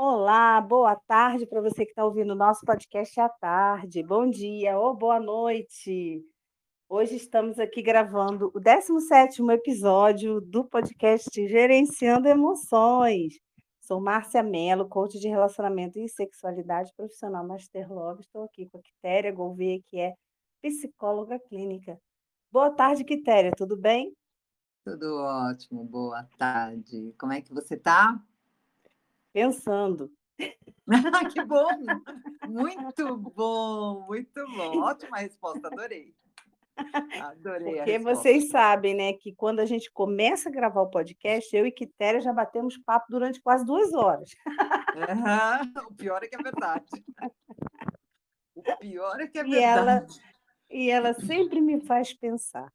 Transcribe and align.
Olá, 0.00 0.60
boa 0.60 0.94
tarde 0.94 1.44
para 1.44 1.60
você 1.60 1.84
que 1.84 1.90
está 1.90 2.04
ouvindo 2.04 2.30
o 2.30 2.36
nosso 2.36 2.64
podcast 2.64 3.20
à 3.20 3.28
tarde. 3.28 4.00
Bom 4.00 4.30
dia 4.30 4.78
ou 4.78 4.94
boa 4.94 5.18
noite. 5.18 6.24
Hoje 6.88 7.16
estamos 7.16 7.58
aqui 7.58 7.82
gravando 7.82 8.46
o 8.54 8.60
17º 8.60 9.50
episódio 9.50 10.40
do 10.40 10.64
podcast 10.64 11.28
Gerenciando 11.48 12.28
Emoções. 12.28 13.40
Sou 13.80 14.00
Márcia 14.00 14.40
Mello, 14.40 14.88
coach 14.88 15.18
de 15.18 15.26
relacionamento 15.26 15.98
e 15.98 16.08
sexualidade 16.08 16.92
profissional 16.96 17.44
Master 17.44 17.92
Love. 17.92 18.20
Estou 18.20 18.44
aqui 18.44 18.68
com 18.68 18.78
a 18.78 18.80
Quitéria 18.80 19.32
Gouveia, 19.32 19.80
que 19.84 19.98
é 19.98 20.14
psicóloga 20.62 21.40
clínica. 21.40 22.00
Boa 22.52 22.70
tarde, 22.70 23.02
Quitéria, 23.02 23.50
tudo 23.50 23.76
bem? 23.76 24.14
Tudo 24.84 25.16
ótimo, 25.16 25.82
boa 25.82 26.22
tarde. 26.38 27.12
Como 27.18 27.32
é 27.32 27.40
que 27.40 27.52
você 27.52 27.74
está? 27.74 28.16
Pensando. 29.38 30.10
que 31.32 31.44
bom! 31.44 31.68
Muito 32.48 33.16
bom, 33.16 34.04
muito 34.08 34.44
bom. 34.46 34.80
Ótima 34.80 35.18
resposta, 35.18 35.68
adorei. 35.68 36.12
Adorei 37.20 37.76
Porque 37.76 37.98
vocês 38.00 38.50
sabem, 38.50 38.94
né, 38.94 39.12
que 39.12 39.32
quando 39.32 39.60
a 39.60 39.64
gente 39.64 39.90
começa 39.92 40.48
a 40.48 40.52
gravar 40.52 40.82
o 40.82 40.90
podcast, 40.90 41.54
eu 41.54 41.66
e 41.66 41.70
Quitéria 41.70 42.20
já 42.20 42.32
batemos 42.32 42.76
papo 42.78 43.06
durante 43.10 43.40
quase 43.40 43.64
duas 43.64 43.92
horas. 43.92 44.30
Uhum. 44.96 45.86
O 45.88 45.94
pior 45.94 46.22
é 46.22 46.26
que 46.26 46.34
é 46.34 46.42
verdade. 46.42 46.86
O 48.56 48.76
pior 48.78 49.20
é 49.20 49.26
que 49.28 49.38
é 49.38 49.46
e 49.46 49.50
verdade. 49.50 49.62
Ela, 49.64 50.06
e 50.68 50.90
ela 50.90 51.14
sempre 51.14 51.60
me 51.60 51.80
faz 51.80 52.12
pensar. 52.12 52.72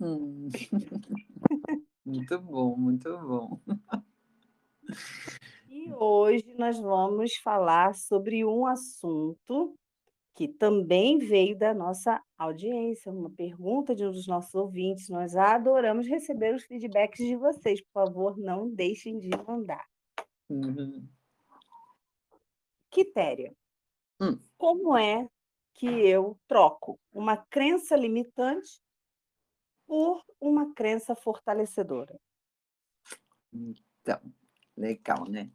Hum. 0.00 0.48
Muito 2.04 2.40
bom, 2.40 2.76
muito 2.76 3.16
bom. 3.16 3.60
E 5.84 5.92
hoje 5.94 6.54
nós 6.56 6.78
vamos 6.78 7.34
falar 7.38 7.92
sobre 7.96 8.44
um 8.44 8.64
assunto 8.66 9.76
que 10.32 10.46
também 10.46 11.18
veio 11.18 11.58
da 11.58 11.74
nossa 11.74 12.22
audiência, 12.38 13.10
uma 13.10 13.28
pergunta 13.30 13.92
de 13.92 14.06
um 14.06 14.12
dos 14.12 14.28
nossos 14.28 14.54
ouvintes. 14.54 15.08
Nós 15.08 15.34
adoramos 15.34 16.06
receber 16.06 16.54
os 16.54 16.62
feedbacks 16.62 17.26
de 17.26 17.34
vocês. 17.34 17.82
Por 17.82 17.92
favor, 17.92 18.38
não 18.38 18.70
deixem 18.70 19.18
de 19.18 19.28
mandar. 19.44 19.84
Uhum. 20.48 21.08
Quitéria, 22.88 23.52
hum. 24.20 24.38
como 24.56 24.96
é 24.96 25.28
que 25.74 25.86
eu 25.86 26.38
troco 26.46 26.96
uma 27.12 27.36
crença 27.36 27.96
limitante 27.96 28.80
por 29.84 30.22
uma 30.40 30.72
crença 30.74 31.16
fortalecedora? 31.16 32.16
Então, 33.52 34.20
legal, 34.76 35.28
né? 35.28 35.50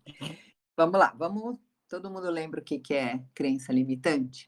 Vamos 0.76 1.00
lá, 1.00 1.14
vamos. 1.18 1.58
Todo 1.88 2.12
mundo 2.12 2.30
lembra 2.30 2.60
o 2.60 2.64
que, 2.64 2.80
que 2.80 2.94
é 2.94 3.24
crença 3.34 3.72
limitante? 3.72 4.46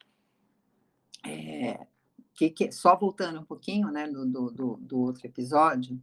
É, 1.26 1.88
que, 2.34 2.50
que, 2.50 2.72
só 2.72 2.98
voltando 2.98 3.40
um 3.40 3.46
pouquinho, 3.46 3.92
né, 3.92 4.08
do, 4.08 4.26
do, 4.26 4.78
do 4.78 5.00
outro 5.00 5.26
episódio, 5.28 6.02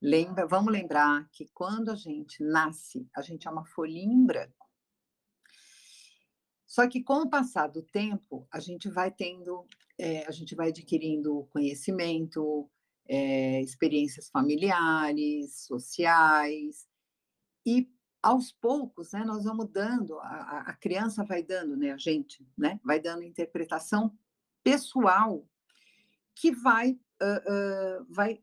lembra, 0.00 0.46
vamos 0.46 0.72
lembrar 0.72 1.28
que 1.30 1.46
quando 1.54 1.90
a 1.90 1.94
gente 1.94 2.42
nasce, 2.42 3.08
a 3.14 3.22
gente 3.22 3.46
é 3.46 3.50
uma 3.50 3.64
folhinha 3.64 4.12
em 4.12 4.24
branco. 4.24 4.66
Só 6.66 6.88
que 6.88 7.02
com 7.02 7.22
o 7.22 7.30
passar 7.30 7.68
do 7.68 7.82
tempo, 7.82 8.46
a 8.50 8.58
gente 8.58 8.88
vai 8.90 9.10
tendo, 9.10 9.66
é, 9.98 10.26
a 10.26 10.30
gente 10.30 10.54
vai 10.54 10.68
adquirindo 10.68 11.48
conhecimento, 11.50 12.68
é, 13.08 13.62
experiências 13.62 14.28
familiares, 14.28 15.64
sociais, 15.66 16.86
e 17.66 17.90
aos 18.22 18.52
poucos, 18.52 19.12
né, 19.12 19.24
nós 19.24 19.44
vamos 19.44 19.68
dando, 19.70 20.18
a, 20.20 20.60
a 20.68 20.72
criança 20.74 21.24
vai 21.24 21.42
dando, 21.42 21.76
né, 21.76 21.92
a 21.92 21.96
gente, 21.96 22.46
né, 22.56 22.80
vai 22.84 23.00
dando 23.00 23.22
interpretação 23.22 24.16
pessoal 24.62 25.48
que 26.34 26.50
vai, 26.52 26.92
uh, 27.22 28.00
uh, 28.02 28.06
vai, 28.08 28.42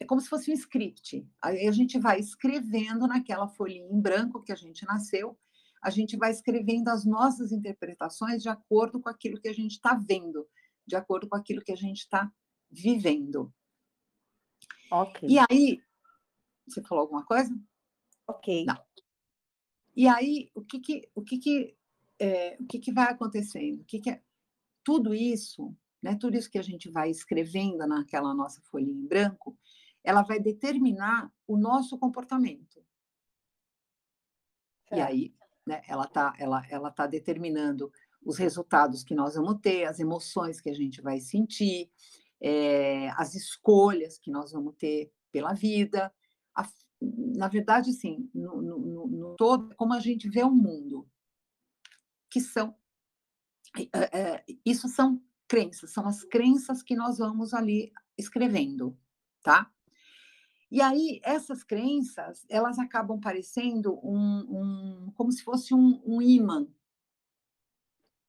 é 0.00 0.04
como 0.04 0.20
se 0.20 0.28
fosse 0.28 0.50
um 0.50 0.54
script. 0.54 1.26
Aí 1.42 1.66
a 1.66 1.72
gente 1.72 1.98
vai 1.98 2.20
escrevendo 2.20 3.06
naquela 3.06 3.48
folhinha 3.48 3.90
em 3.90 4.00
branco 4.00 4.42
que 4.42 4.52
a 4.52 4.56
gente 4.56 4.84
nasceu, 4.86 5.38
a 5.82 5.90
gente 5.90 6.16
vai 6.16 6.30
escrevendo 6.30 6.88
as 6.88 7.04
nossas 7.04 7.52
interpretações 7.52 8.42
de 8.42 8.48
acordo 8.48 9.00
com 9.00 9.08
aquilo 9.08 9.40
que 9.40 9.48
a 9.48 9.54
gente 9.54 9.72
está 9.72 9.94
vendo, 9.94 10.46
de 10.86 10.96
acordo 10.96 11.28
com 11.28 11.36
aquilo 11.36 11.62
que 11.62 11.72
a 11.72 11.76
gente 11.76 11.98
está 11.98 12.30
vivendo. 12.70 13.52
Ok. 14.90 15.28
E 15.28 15.38
aí, 15.38 15.80
você 16.66 16.82
falou 16.82 17.02
alguma 17.02 17.24
coisa? 17.24 17.50
Ok. 18.28 18.64
Não. 18.66 18.76
E 19.96 20.06
aí, 20.06 20.50
o 20.54 20.62
que 20.62 20.78
que, 20.78 21.10
o 21.14 21.22
que, 21.22 21.38
que, 21.38 21.76
é, 22.18 22.56
o 22.60 22.66
que, 22.66 22.78
que 22.78 22.92
vai 22.92 23.10
acontecendo? 23.10 23.80
O 23.80 23.84
que, 23.84 23.98
que 23.98 24.10
é? 24.10 24.22
Tudo 24.84 25.14
isso, 25.14 25.74
né, 26.02 26.14
tudo 26.14 26.36
isso 26.36 26.50
que 26.50 26.58
a 26.58 26.62
gente 26.62 26.90
vai 26.90 27.10
escrevendo 27.10 27.86
naquela 27.86 28.32
nossa 28.34 28.60
folhinha 28.70 28.92
em 28.92 29.06
branco, 29.06 29.58
ela 30.04 30.22
vai 30.22 30.38
determinar 30.38 31.32
o 31.46 31.56
nosso 31.56 31.98
comportamento. 31.98 32.84
E 34.92 35.00
aí, 35.00 35.34
né, 35.66 35.82
ela 35.86 36.04
está 36.04 36.34
ela, 36.38 36.66
ela 36.70 36.90
tá 36.90 37.06
determinando 37.06 37.92
os 38.24 38.38
resultados 38.38 39.04
que 39.04 39.14
nós 39.14 39.34
vamos 39.34 39.60
ter, 39.60 39.84
as 39.84 40.00
emoções 40.00 40.60
que 40.60 40.70
a 40.70 40.74
gente 40.74 41.00
vai 41.02 41.20
sentir, 41.20 41.90
é, 42.40 43.10
as 43.10 43.34
escolhas 43.34 44.18
que 44.18 44.30
nós 44.30 44.52
vamos 44.52 44.74
ter 44.76 45.12
pela 45.30 45.52
vida. 45.52 46.12
A, 46.54 46.66
na 47.00 47.48
verdade, 47.48 47.92
sim, 47.92 48.28
no, 48.34 48.60
no, 48.60 49.06
no, 49.06 49.36
todo, 49.36 49.74
como 49.76 49.94
a 49.94 50.00
gente 50.00 50.28
vê 50.28 50.42
o 50.42 50.50
mundo, 50.50 51.08
que 52.30 52.40
são. 52.40 52.74
É, 53.92 54.18
é, 54.18 54.44
isso 54.64 54.88
são 54.88 55.22
crenças, 55.46 55.92
são 55.92 56.06
as 56.06 56.24
crenças 56.24 56.82
que 56.82 56.96
nós 56.96 57.18
vamos 57.18 57.54
ali 57.54 57.92
escrevendo, 58.16 58.98
tá? 59.42 59.70
E 60.70 60.82
aí, 60.82 61.20
essas 61.22 61.64
crenças, 61.64 62.44
elas 62.48 62.78
acabam 62.78 63.18
parecendo 63.18 63.98
um, 64.02 65.06
um 65.06 65.12
como 65.12 65.32
se 65.32 65.42
fosse 65.42 65.74
um, 65.74 66.02
um 66.04 66.20
imã 66.20 66.66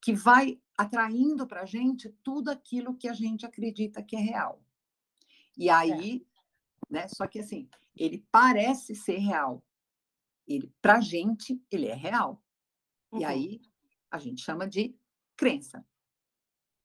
que 0.01 0.13
vai 0.13 0.61
atraindo 0.77 1.45
para 1.45 1.61
a 1.61 1.65
gente 1.65 2.09
tudo 2.23 2.49
aquilo 2.49 2.95
que 2.95 3.09
a 3.09 3.13
gente 3.13 3.45
acredita 3.45 4.01
que 4.01 4.15
é 4.15 4.19
real. 4.19 4.63
E 5.57 5.69
aí, 5.69 6.25
é. 6.25 6.28
Né? 6.89 7.07
Só 7.07 7.27
que 7.27 7.39
assim, 7.39 7.69
ele 7.95 8.25
parece 8.31 8.95
ser 8.95 9.17
real. 9.17 9.63
Ele, 10.47 10.73
para 10.81 10.97
a 10.97 11.01
gente, 11.01 11.61
ele 11.69 11.87
é 11.87 11.93
real. 11.93 12.43
Uhum. 13.11 13.21
E 13.21 13.25
aí 13.25 13.61
a 14.09 14.17
gente 14.17 14.41
chama 14.41 14.67
de 14.67 14.97
crença. 15.37 15.85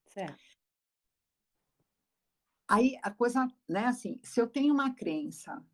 Certo. 0.09 0.43
Aí 2.69 2.99
a 3.03 3.11
coisa, 3.11 3.47
né? 3.69 3.87
Assim, 3.87 4.21
se 4.23 4.41
eu 4.41 4.49
tenho 4.49 4.73
uma 4.73 4.95
crença 4.95 5.65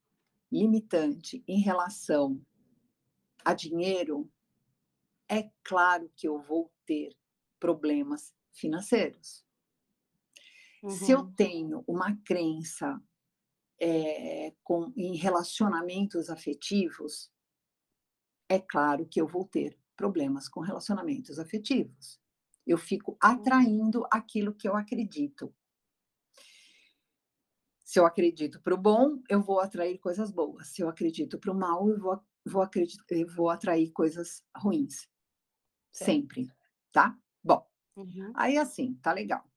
limitante 0.51 1.43
em 1.47 1.61
relação 1.61 2.45
a 3.45 3.55
dinheiro, 3.55 4.31
é 5.29 5.51
claro 5.63 6.11
que 6.17 6.27
eu 6.27 6.41
vou 6.43 6.73
ter 6.85 7.17
problemas 7.59 8.35
financeiros. 8.53 9.45
Uhum. 10.83 10.91
Se 10.91 11.13
eu 11.13 11.21
uhum. 11.21 11.33
tenho 11.35 11.85
uma 11.87 12.17
crença 12.25 13.01
é, 13.81 14.55
com, 14.63 14.93
em 14.95 15.17
relacionamentos 15.17 16.29
afetivos, 16.29 17.33
é 18.49 18.59
claro 18.59 19.07
que 19.07 19.21
eu 19.21 19.27
vou 19.27 19.47
ter 19.47 19.79
problemas 19.97 20.49
com 20.49 20.61
relacionamentos 20.61 21.39
afetivos. 21.39 22.21
Eu 22.67 22.77
fico 22.77 23.17
atraindo 23.21 24.07
aquilo 24.11 24.55
que 24.55 24.69
eu 24.69 24.77
acredito. 24.77 25.55
Se 27.85 27.99
eu 27.99 28.07
acredito 28.07 28.61
para 28.61 28.75
o 28.75 28.79
bom, 28.79 29.21
eu 29.29 29.43
vou 29.43 29.61
atrair 29.61 29.99
coisas 29.99 30.31
boas. 30.31 30.69
Se 30.69 30.83
eu 30.83 30.89
acredito 30.89 31.39
para 31.39 31.51
o 31.51 31.55
mal, 31.55 31.89
eu 31.89 31.99
vou, 31.99 32.23
vou, 32.47 32.63
acredito, 32.63 33.05
eu 33.11 33.27
vou 33.27 33.51
atrair 33.51 33.91
coisas 33.91 34.45
ruins. 34.57 35.09
Sempre, 35.91 36.49
tá? 36.93 37.19
Bom, 37.43 37.67
uhum. 37.97 38.33
aí 38.37 38.57
assim, 38.57 38.95
tá 39.03 39.13
legal. 39.13 39.50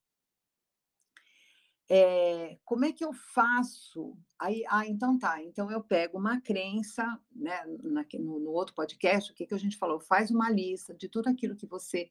É, 1.89 2.57
como 2.63 2.85
é 2.85 2.94
que 2.94 3.03
eu 3.03 3.12
faço? 3.13 4.18
Aí, 4.39 4.63
ah, 4.69 4.85
então 4.88 5.18
tá. 5.18 5.41
Então 5.44 5.69
eu 5.69 5.83
pego 5.83 6.18
uma 6.18 6.39
crença, 6.41 7.03
né? 7.31 7.63
Na, 7.83 8.06
no, 8.19 8.39
no, 8.39 8.51
outro 8.51 8.74
podcast, 8.74 9.31
o 9.31 9.35
que, 9.35 9.45
que 9.45 9.53
a 9.53 9.59
gente 9.59 9.77
falou? 9.77 10.00
Faz 10.00 10.31
uma 10.31 10.50
lista 10.50 10.94
de 10.94 11.09
tudo 11.09 11.27
aquilo 11.27 11.56
que 11.56 11.68
você 11.68 12.09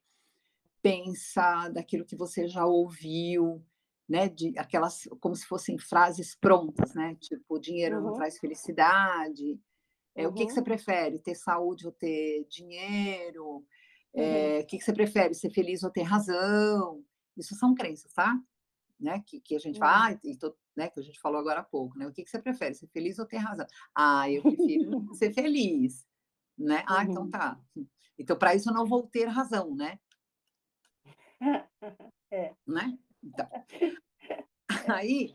pensa, 0.83 1.69
daquilo 1.69 2.05
que 2.05 2.17
você 2.17 2.47
já 2.47 2.67
ouviu, 2.67 3.65
né? 4.09 4.29
De 4.29 4.57
aquelas, 4.59 5.09
como 5.21 5.35
se 5.35 5.47
fossem 5.47 5.79
frases 5.79 6.35
prontas, 6.35 6.95
né? 6.95 7.17
Tipo, 7.21 7.59
dinheiro 7.59 7.97
uhum. 7.97 8.03
não 8.05 8.15
traz 8.15 8.39
felicidade. 8.39 9.59
É, 10.15 10.27
uhum. 10.27 10.33
O 10.33 10.35
que, 10.35 10.47
que 10.47 10.53
você 10.53 10.61
uhum. 10.61 10.65
prefere? 10.65 11.19
Ter 11.19 11.35
saúde 11.35 11.87
ou 11.87 11.93
ter 11.93 12.47
dinheiro? 12.49 13.65
É, 14.15 14.61
o 14.61 14.67
que, 14.67 14.77
que 14.77 14.85
você 14.85 14.93
prefere? 14.93 15.35
Ser 15.35 15.51
feliz 15.51 15.83
ou 15.83 15.91
ter 15.91 16.03
razão? 16.03 17.03
Isso 17.37 17.55
são 17.55 17.75
crenças, 17.75 18.13
tá? 18.13 18.39
Né? 19.03 19.21
Que, 19.27 19.41
que 19.41 19.57
a 19.57 19.59
gente 19.59 19.79
fala, 19.81 20.07
ah, 20.15 20.19
e 20.23 20.37
tô, 20.37 20.57
né? 20.77 20.89
que 20.89 21.01
a 21.01 21.03
gente 21.03 21.19
falou 21.19 21.41
agora 21.41 21.61
há 21.61 21.65
pouco, 21.65 21.99
né? 21.99 22.07
O 22.07 22.13
que, 22.13 22.23
que 22.23 22.31
você 22.31 22.41
prefere? 22.41 22.75
Ser 22.75 22.87
feliz 22.87 23.19
ou 23.19 23.27
ter 23.27 23.39
razão? 23.39 23.67
Ah, 23.95 24.31
eu 24.31 24.43
prefiro 24.43 24.91
ser 25.15 25.35
feliz. 25.35 26.07
né? 26.57 26.85
Ah, 26.87 27.03
então 27.03 27.25
Uhum. 27.25 27.31
tá. 27.31 27.61
Então, 28.19 28.39
para 28.39 28.55
isso 28.55 28.71
eu 28.71 28.75
não 28.75 28.87
vou 28.87 29.03
ter 29.09 29.25
razão, 29.27 29.75
né? 29.75 29.99
É. 32.31 32.55
Né? 32.67 32.99
Então, 33.23 33.47
aí, 34.89 35.35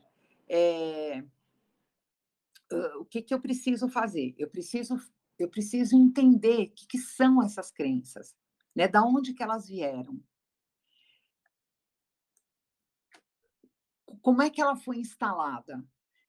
hã, 2.71 2.97
o 2.99 3.05
que 3.05 3.21
que 3.21 3.33
eu 3.33 3.41
preciso 3.41 3.87
fazer? 3.89 4.33
Eu 4.37 4.49
preciso 4.49 4.95
eu 5.37 5.47
preciso 5.49 5.95
entender 5.95 6.67
que 6.69 6.87
que 6.87 6.97
são 6.97 7.43
essas 7.43 7.69
crenças, 7.71 8.35
né, 8.75 8.87
da 8.87 9.03
onde 9.03 9.33
que 9.35 9.43
elas 9.43 9.67
vieram. 9.67 10.19
Como 14.21 14.41
é 14.41 14.49
que 14.49 14.61
ela 14.61 14.75
foi 14.75 14.97
instalada? 14.97 15.83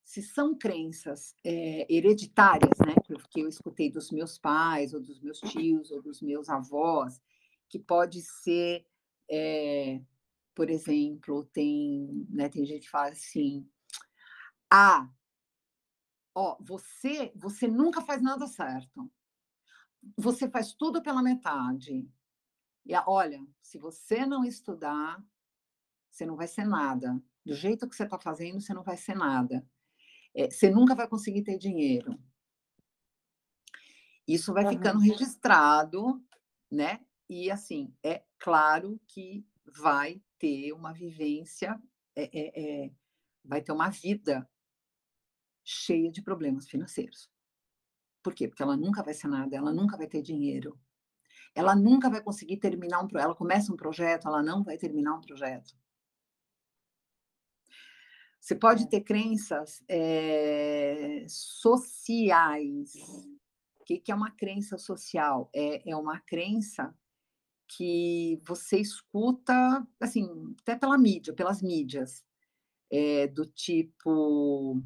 Se 0.05 0.23
são 0.23 0.56
crenças, 0.56 1.35
eh, 1.44 1.87
hereditárias, 1.88 2.79
né, 2.87 2.94
que 3.31 3.40
eu 3.43 3.49
escutei 3.49 3.90
dos 3.90 4.11
meus 4.11 4.38
pais, 4.38 4.94
ou 4.94 5.00
dos 5.00 5.20
meus 5.20 5.38
tios, 5.40 5.90
ou 5.90 6.00
dos 6.02 6.23
meus 6.23 6.49
avós, 6.49 7.20
que 7.69 7.79
pode 7.79 8.23
ser, 8.23 8.87
eh, 9.31 10.00
por 10.55 10.70
exemplo, 10.70 11.44
tem, 11.52 12.26
né, 12.31 12.49
tem 12.49 12.64
gente 12.64 12.82
que 12.85 12.90
fala 12.90 13.11
assim: 13.11 13.69
"Ah, 14.70 15.08
ó, 16.35 16.56
você 16.61 17.32
você 17.37 17.67
nunca 17.69 18.00
faz 18.00 18.23
nada 18.23 18.46
certo. 18.46 19.11
Você 20.17 20.49
faz 20.49 20.73
tudo 20.75 21.02
pela 21.02 21.23
metade. 21.23 22.08
E 22.87 22.94
olha, 23.06 23.46
se 23.62 23.79
você 23.79 24.26
não 24.26 24.44
estudar, 24.44 25.23
você 26.11 26.26
não 26.26 26.37
vai 26.37 26.49
ser 26.49 26.67
nada. 26.67 27.20
Do 27.48 27.54
jeito 27.54 27.88
que 27.88 27.96
você 27.96 28.04
está 28.04 28.18
fazendo, 28.18 28.60
você 28.60 28.74
não 28.74 28.82
vai 28.84 28.96
ser 28.98 29.14
nada. 29.16 29.66
Eh, 30.34 30.50
você 30.50 30.70
nunca 30.70 30.94
vai 30.94 31.08
conseguir 31.08 31.42
ter 31.44 31.58
dinheiro". 31.58 32.18
Isso 34.26 34.52
vai 34.52 34.66
ficando 34.66 34.98
Aham. 34.98 35.00
registrado, 35.00 36.22
né, 36.70 37.00
e 37.28 37.50
assim, 37.50 37.94
é 38.04 38.22
claro 38.38 39.00
que 39.08 39.46
vai 39.66 40.20
ter 40.38 40.72
uma 40.72 40.92
vivência, 40.92 41.80
eh 42.16 42.28
eh 42.32 42.52
eh, 42.86 42.90
vai 43.44 43.62
ter 43.62 43.72
uma 43.72 43.90
vida 43.90 44.48
cheia 45.64 46.10
de 46.10 46.22
problemas 46.22 46.68
financeiros. 46.68 47.30
Por 48.22 48.34
quê? 48.34 48.48
Porque 48.48 48.62
ela 48.62 48.76
nunca 48.76 49.02
vai 49.04 49.14
ser 49.14 49.28
nada, 49.28 49.56
ela 49.56 49.72
nunca 49.72 49.96
vai 49.98 50.08
ter 50.08 50.22
dinheiro. 50.22 50.78
Ela 51.54 51.76
nunca 51.76 52.10
vai 52.10 52.22
conseguir 52.22 52.58
terminar 52.58 53.02
um 53.02 53.08
pro 53.08 53.20
ela 53.20 53.34
começa 53.36 53.72
um 53.72 53.76
projeto, 53.76 54.28
ela 54.28 54.42
não 54.42 54.64
vai 54.64 54.78
terminar 54.78 55.14
um 55.16 55.22
projeto. 55.22 55.74
Você 58.48 58.54
pode 58.56 58.86
É. 58.86 58.88
ter 58.88 59.02
crenças, 59.02 59.82
eh, 59.86 61.22
sociais. 61.28 62.94
O 63.78 63.84
que 63.84 63.98
que 63.98 64.10
é 64.10 64.14
uma 64.14 64.30
crença 64.30 64.78
social? 64.78 65.50
É 65.54 65.90
é 65.90 65.94
uma 65.94 66.18
crença 66.20 66.94
que 67.68 68.40
você 68.46 68.78
escuta, 68.80 69.86
assim, 70.00 70.26
até 70.60 70.76
pela 70.76 70.98
mídia, 70.98 71.34
pelas 71.34 71.62
mídias, 71.62 72.24
eh, 72.92 73.28
do 73.28 73.46
tipo 73.46 74.82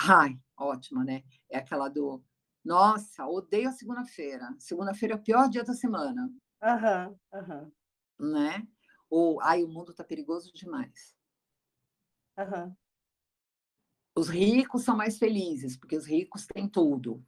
ai, 0.00 0.38
ótima, 0.58 1.04
né, 1.04 1.22
é 1.50 1.58
aquela 1.58 1.88
do: 1.88 2.22
"Nossa, 2.64 3.26
odeio 3.26 3.68
a 3.70 3.72
segunda-feira. 3.72 4.54
Segunda-feira 4.58 5.14
é 5.14 5.18
o 5.18 5.22
pior 5.22 5.48
dia 5.50 5.64
da 5.64 5.74
semana". 5.74 6.32
Aham, 6.60 7.18
aham. 7.32 7.72
Né? 8.18 8.66
Ou: 9.10 9.40
"Ai, 9.42 9.62
o 9.64 9.68
mundo 9.68 9.94
tá 9.94 10.04
perigoso 10.04 10.52
demais". 10.54 11.14
Aham. 12.36 12.76
Os 14.14 14.28
ricos 14.28 14.82
são 14.84 14.96
mais 14.96 15.18
felizes, 15.18 15.76
porque 15.76 15.96
os 15.96 16.06
ricos 16.06 16.46
têm 16.46 16.68
tudo. 16.68 17.24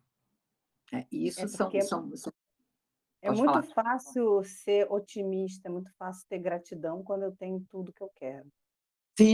É, 0.92 1.06
É 1.36 1.46
isso 1.46 1.48
são 1.48 1.80
porque 1.80 1.80
são 1.80 2.16
são 2.16 2.32
é 3.22 3.30
muito 3.30 3.62
falar. 3.62 3.62
fácil 3.62 4.42
ser 4.44 4.90
otimista, 4.90 5.68
é 5.68 5.72
muito 5.72 5.90
fácil 5.96 6.26
ter 6.28 6.38
gratidão 6.38 7.02
quando 7.02 7.22
eu 7.24 7.34
tenho 7.36 7.64
tudo 7.68 7.92
que 7.92 8.02
eu 8.02 8.10
quero. 8.14 8.48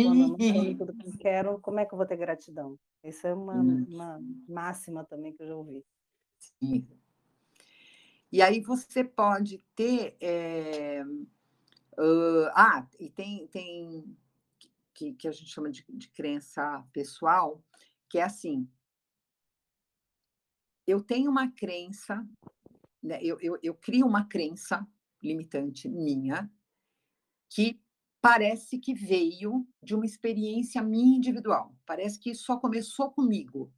Quando 0.00 0.22
eu 0.24 0.28
Sim. 0.28 0.36
não 0.38 0.42
tenho 0.44 0.74
tudo 0.76 0.94
que 0.96 1.06
eu 1.08 1.14
quero, 1.18 1.60
como 1.60 1.80
é 1.80 1.86
que 1.86 1.94
eu 1.94 1.98
vou 1.98 2.06
ter 2.06 2.16
gratidão? 2.18 2.76
Isso 3.04 3.26
é 3.26 3.34
uma 3.34 3.62
Hum. 3.62 3.86
uma 3.86 4.20
máxima 4.48 5.04
também 5.06 5.34
que 5.34 5.42
eu 5.42 5.48
já 5.48 5.56
ouvi. 5.56 5.84
Sim. 6.40 7.00
E 8.32 8.40
aí 8.42 8.60
você 8.60 9.02
pode 9.02 9.58
ter, 9.74 10.16
eh, 10.20 11.02
hã, 11.98 12.52
ah, 12.54 12.88
e 13.00 13.10
tem 13.10 13.46
tem 13.48 14.16
que 15.00 15.14
que 15.14 15.28
a 15.28 15.32
gente 15.32 15.50
chama 15.50 15.70
de 15.70 15.84
de 15.88 16.08
crença 16.10 16.86
pessoal, 16.92 17.64
que 18.08 18.18
é 18.18 18.22
assim 18.22 18.68
eu 20.86 21.00
tenho 21.02 21.30
uma 21.30 21.50
crença, 21.50 22.26
né, 23.02 23.18
eu 23.22 23.38
eu 23.40 23.58
eu 23.62 23.74
crio 23.74 24.06
uma 24.06 24.26
crença 24.26 24.86
limitante 25.22 25.88
minha, 25.88 26.50
que 27.48 27.80
parece 28.20 28.78
que 28.78 28.92
veio 28.92 29.66
de 29.82 29.94
uma 29.94 30.04
experiência 30.04 30.82
minha 30.82 31.16
individual, 31.16 31.74
parece 31.86 32.18
que 32.18 32.34
só 32.34 32.58
começou 32.58 33.10
comigo. 33.10 33.72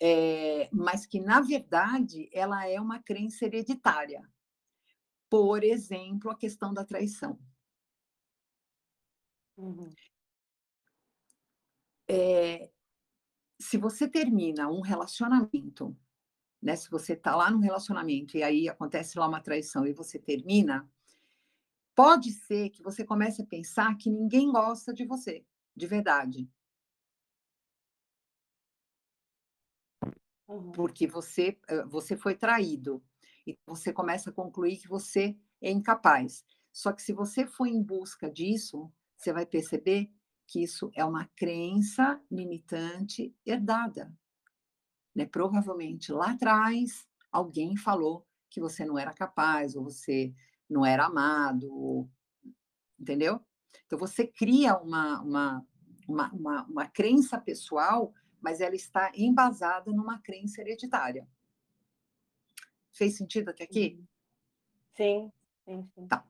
Eh, 0.00 0.68
mas 0.72 1.06
que 1.06 1.20
na 1.20 1.40
verdade 1.40 2.28
ela 2.32 2.66
é 2.66 2.80
uma 2.80 3.00
crença 3.00 3.44
hereditária. 3.44 4.22
Por 5.30 5.62
exemplo, 5.62 6.30
a 6.30 6.36
questão 6.36 6.74
da 6.74 6.84
traição. 6.84 7.38
Uhum. 9.56 9.94
Eh, 12.08 12.70
se 13.60 13.78
você 13.78 14.08
termina 14.08 14.68
um 14.70 14.80
relacionamento, 14.82 15.96
né, 16.62 16.76
se 16.76 16.90
você 16.90 17.16
tá 17.16 17.36
lá 17.36 17.50
num 17.50 17.60
relacionamento 17.60 18.36
e 18.38 18.42
aí 18.44 18.68
acontece 18.68 19.18
lá 19.18 19.28
uma 19.28 19.42
traição 19.42 19.86
e 19.86 19.92
você 19.94 20.18
termina 20.18 20.88
pode 21.96 22.32
ser 22.32 22.70
que 22.70 22.82
você 22.82 23.04
comece 23.04 23.42
a 23.42 23.46
pensar 23.46 23.96
que 23.96 24.10
ninguém 24.10 24.50
gosta 24.50 24.92
de 24.92 25.04
você, 25.06 25.44
de 25.76 25.86
verdade. 25.86 26.48
Uhum. 30.48 30.72
Porque 30.72 31.06
você, 31.06 31.58
hã, 31.70 31.86
você 31.88 32.16
foi 32.16 32.34
traído, 32.34 33.02
e 33.46 33.58
você 33.66 33.92
começa 33.92 34.30
a 34.30 34.32
concluir 34.32 34.78
que 34.78 34.88
você 34.88 35.36
é 35.60 35.70
incapaz. 35.70 36.44
Só 36.72 36.92
que 36.92 37.02
se 37.02 37.12
você 37.12 37.46
for 37.46 37.66
em 37.66 37.82
busca 37.82 38.30
disso, 38.30 38.90
você 39.24 39.32
vai 39.32 39.46
perceber 39.46 40.12
que 40.46 40.62
isso 40.62 40.90
é 40.94 41.02
uma 41.02 41.24
crença 41.34 42.20
limitante 42.30 43.34
herdada. 43.46 44.14
Né, 45.14 45.24
provavelmente 45.24 46.12
lá 46.12 46.32
atrás, 46.32 47.08
alguém 47.32 47.74
falou 47.76 48.26
que 48.50 48.60
você 48.60 48.84
não 48.84 48.98
era 48.98 49.14
capaz, 49.14 49.74
ou 49.74 49.84
você 49.84 50.34
não 50.68 50.84
era 50.84 51.06
amado, 51.06 51.72
ou 51.72 52.10
entendeu? 53.00 53.40
Então 53.86 53.98
você 53.98 54.26
cria 54.26 54.76
uma 54.76 55.22
uma 55.22 55.66
uma 56.06 56.32
uma 56.32 56.64
uma 56.64 56.86
crença 56.86 57.40
pessoal, 57.40 58.12
mas 58.40 58.60
ela 58.60 58.74
está 58.74 59.10
embasada 59.14 59.90
numa 59.90 60.20
crença 60.20 60.60
hereditária. 60.60 61.26
Fez 62.92 63.16
sentido 63.16 63.48
até 63.48 63.64
aqui? 63.64 63.96
Uhum. 63.98 64.06
Sim, 64.96 65.32
sim, 65.64 65.90
sim. 65.94 66.06
Tá. 66.08 66.26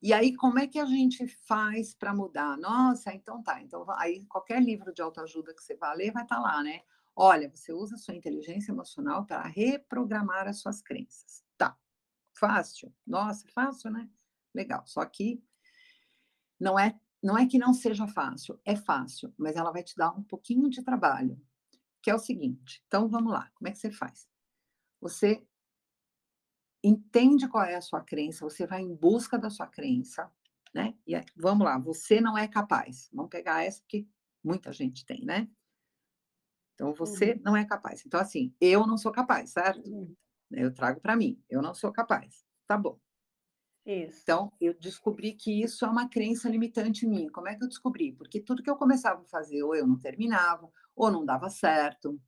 E 0.00 0.12
aí 0.12 0.34
como 0.36 0.58
é 0.58 0.66
que 0.66 0.78
a 0.78 0.84
gente 0.86 1.26
faz 1.26 1.94
para 1.94 2.14
mudar? 2.14 2.56
Nossa, 2.56 3.12
então 3.12 3.42
tá, 3.42 3.60
então 3.60 3.84
aí 3.98 4.24
qualquer 4.26 4.62
livro 4.62 4.92
de 4.94 5.02
autoajuda 5.02 5.54
que 5.54 5.62
você 5.62 5.76
vá 5.76 5.92
ler 5.92 6.12
vai 6.12 6.22
estar 6.22 6.38
lá, 6.38 6.62
né. 6.62 6.82
Olha, 7.16 7.50
você 7.50 7.72
usa 7.72 7.96
a 7.96 7.98
sua 7.98 8.14
inteligência 8.14 8.70
emocional 8.70 9.26
para 9.26 9.42
reprogramar 9.42 10.46
as 10.46 10.60
suas 10.60 10.80
crenças. 10.80 11.42
Tá, 11.56 11.76
fácil? 12.38 12.94
Nossa, 13.06 13.48
fácil, 13.48 13.90
né. 13.90 14.08
Legal, 14.54 14.84
só 14.86 15.04
que 15.06 15.42
não 16.60 16.78
é 16.78 16.98
não 17.22 17.36
é 17.36 17.46
que 17.46 17.58
não 17.58 17.74
seja 17.74 18.06
fácil, 18.06 18.60
é 18.64 18.76
fácil, 18.76 19.34
mas 19.36 19.56
ela 19.56 19.72
vai 19.72 19.82
te 19.82 19.96
dar 19.96 20.12
um 20.12 20.22
pouquinho 20.22 20.70
de 20.70 20.84
trabalho, 20.84 21.40
que 22.02 22.10
é 22.10 22.14
o 22.14 22.18
seguinte, 22.20 22.82
então 22.86 23.08
vamos 23.08 23.32
lá, 23.32 23.50
como 23.54 23.68
é 23.68 23.72
que 23.72 23.78
você 23.78 23.90
faz? 23.90 24.28
Você 25.00 25.47
entende 26.84 27.48
qual 27.48 27.64
é 27.64 27.76
a 27.76 27.80
sua 27.80 28.02
crença, 28.02 28.44
você 28.44 28.66
vai 28.66 28.82
em 28.82 28.94
busca 28.94 29.38
da 29.38 29.50
sua 29.50 29.66
crença, 29.66 30.30
né, 30.74 30.94
e 31.06 31.14
aí 31.14 31.24
vamos 31.36 31.64
lá, 31.66 31.78
você 31.78 32.20
não 32.20 32.36
é 32.38 32.46
capaz, 32.48 33.08
vamos 33.12 33.30
pegar 33.30 33.64
essa 33.64 33.82
que 33.88 34.08
muita 34.44 34.72
gente 34.72 35.04
tem, 35.06 35.24
né. 35.24 35.48
Então 36.74 36.94
você 36.94 37.34
Uhum. 37.34 37.42
não 37.44 37.56
é 37.56 37.64
capaz, 37.66 38.04
então 38.06 38.20
assim, 38.20 38.54
eu 38.60 38.86
não 38.86 38.96
sou 38.96 39.10
capaz, 39.12 39.50
certo? 39.50 39.82
Uhum. 39.84 40.16
Eu 40.52 40.72
trago 40.74 41.00
para 41.00 41.16
mim, 41.16 41.42
eu 41.50 41.62
não 41.62 41.74
sou 41.74 41.92
capaz, 41.92 42.44
tá 42.66 42.78
bom. 42.78 43.00
Isso. 43.84 44.28
Então, 44.28 44.52
eu 44.60 44.74
descobri 44.78 45.32
que 45.34 45.62
isso 45.62 45.84
é 45.84 45.88
uma 45.88 46.08
crença 46.08 46.48
limitante 46.48 47.06
minha, 47.06 47.30
como 47.32 47.48
é 47.48 47.56
que 47.56 47.64
eu 47.64 47.68
descobri? 47.68 48.12
Porque 48.12 48.40
tudo 48.42 48.62
que 48.62 48.70
eu 48.70 48.76
começava 48.76 49.22
a 49.22 49.24
fazer 49.24 49.62
ou 49.62 49.74
eu 49.74 49.86
não 49.86 49.98
terminava, 49.98 50.70
ou 50.94 51.10
não 51.10 51.24
dava 51.24 51.48
certo. 51.50 52.20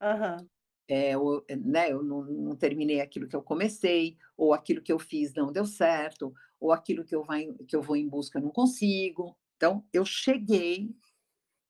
Aham. 0.00 0.48
Eh, 0.94 1.16
ou, 1.16 1.42
né, 1.48 1.90
eu 1.90 2.02
não 2.02 2.22
não 2.22 2.54
terminei 2.54 3.00
aquilo 3.00 3.26
que 3.26 3.34
eu 3.34 3.42
comecei, 3.42 4.18
ou 4.36 4.52
aquilo 4.52 4.82
que 4.82 4.92
eu 4.92 4.98
fiz 4.98 5.32
não 5.32 5.50
deu 5.50 5.64
certo, 5.64 6.34
ou 6.60 6.70
aquilo 6.70 7.02
que 7.02 7.14
eu 7.14 7.24
vai 7.24 7.50
que 7.66 7.74
eu 7.74 7.80
vou 7.80 7.96
em 7.96 8.06
busca 8.06 8.38
não 8.38 8.50
consigo. 8.50 9.34
Então, 9.56 9.82
eu 9.90 10.04
cheguei, 10.04 10.94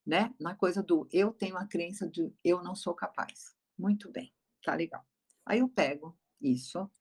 né, 0.05 0.35
na 0.37 0.53
coisa 0.53 0.83
do 0.83 1.07
eu 1.09 1.31
tenho 1.31 1.55
a 1.55 1.65
crença 1.65 2.05
de 2.05 2.33
eu 2.43 2.61
não 2.61 2.75
sou 2.75 2.93
capaz. 2.93 3.55
Muito 3.77 4.11
bem, 4.11 4.33
tá 4.61 4.75
legal. 4.75 5.05
Aí 5.45 5.59
eu 5.59 5.69
pego 5.69 6.13
isso, 6.41 6.91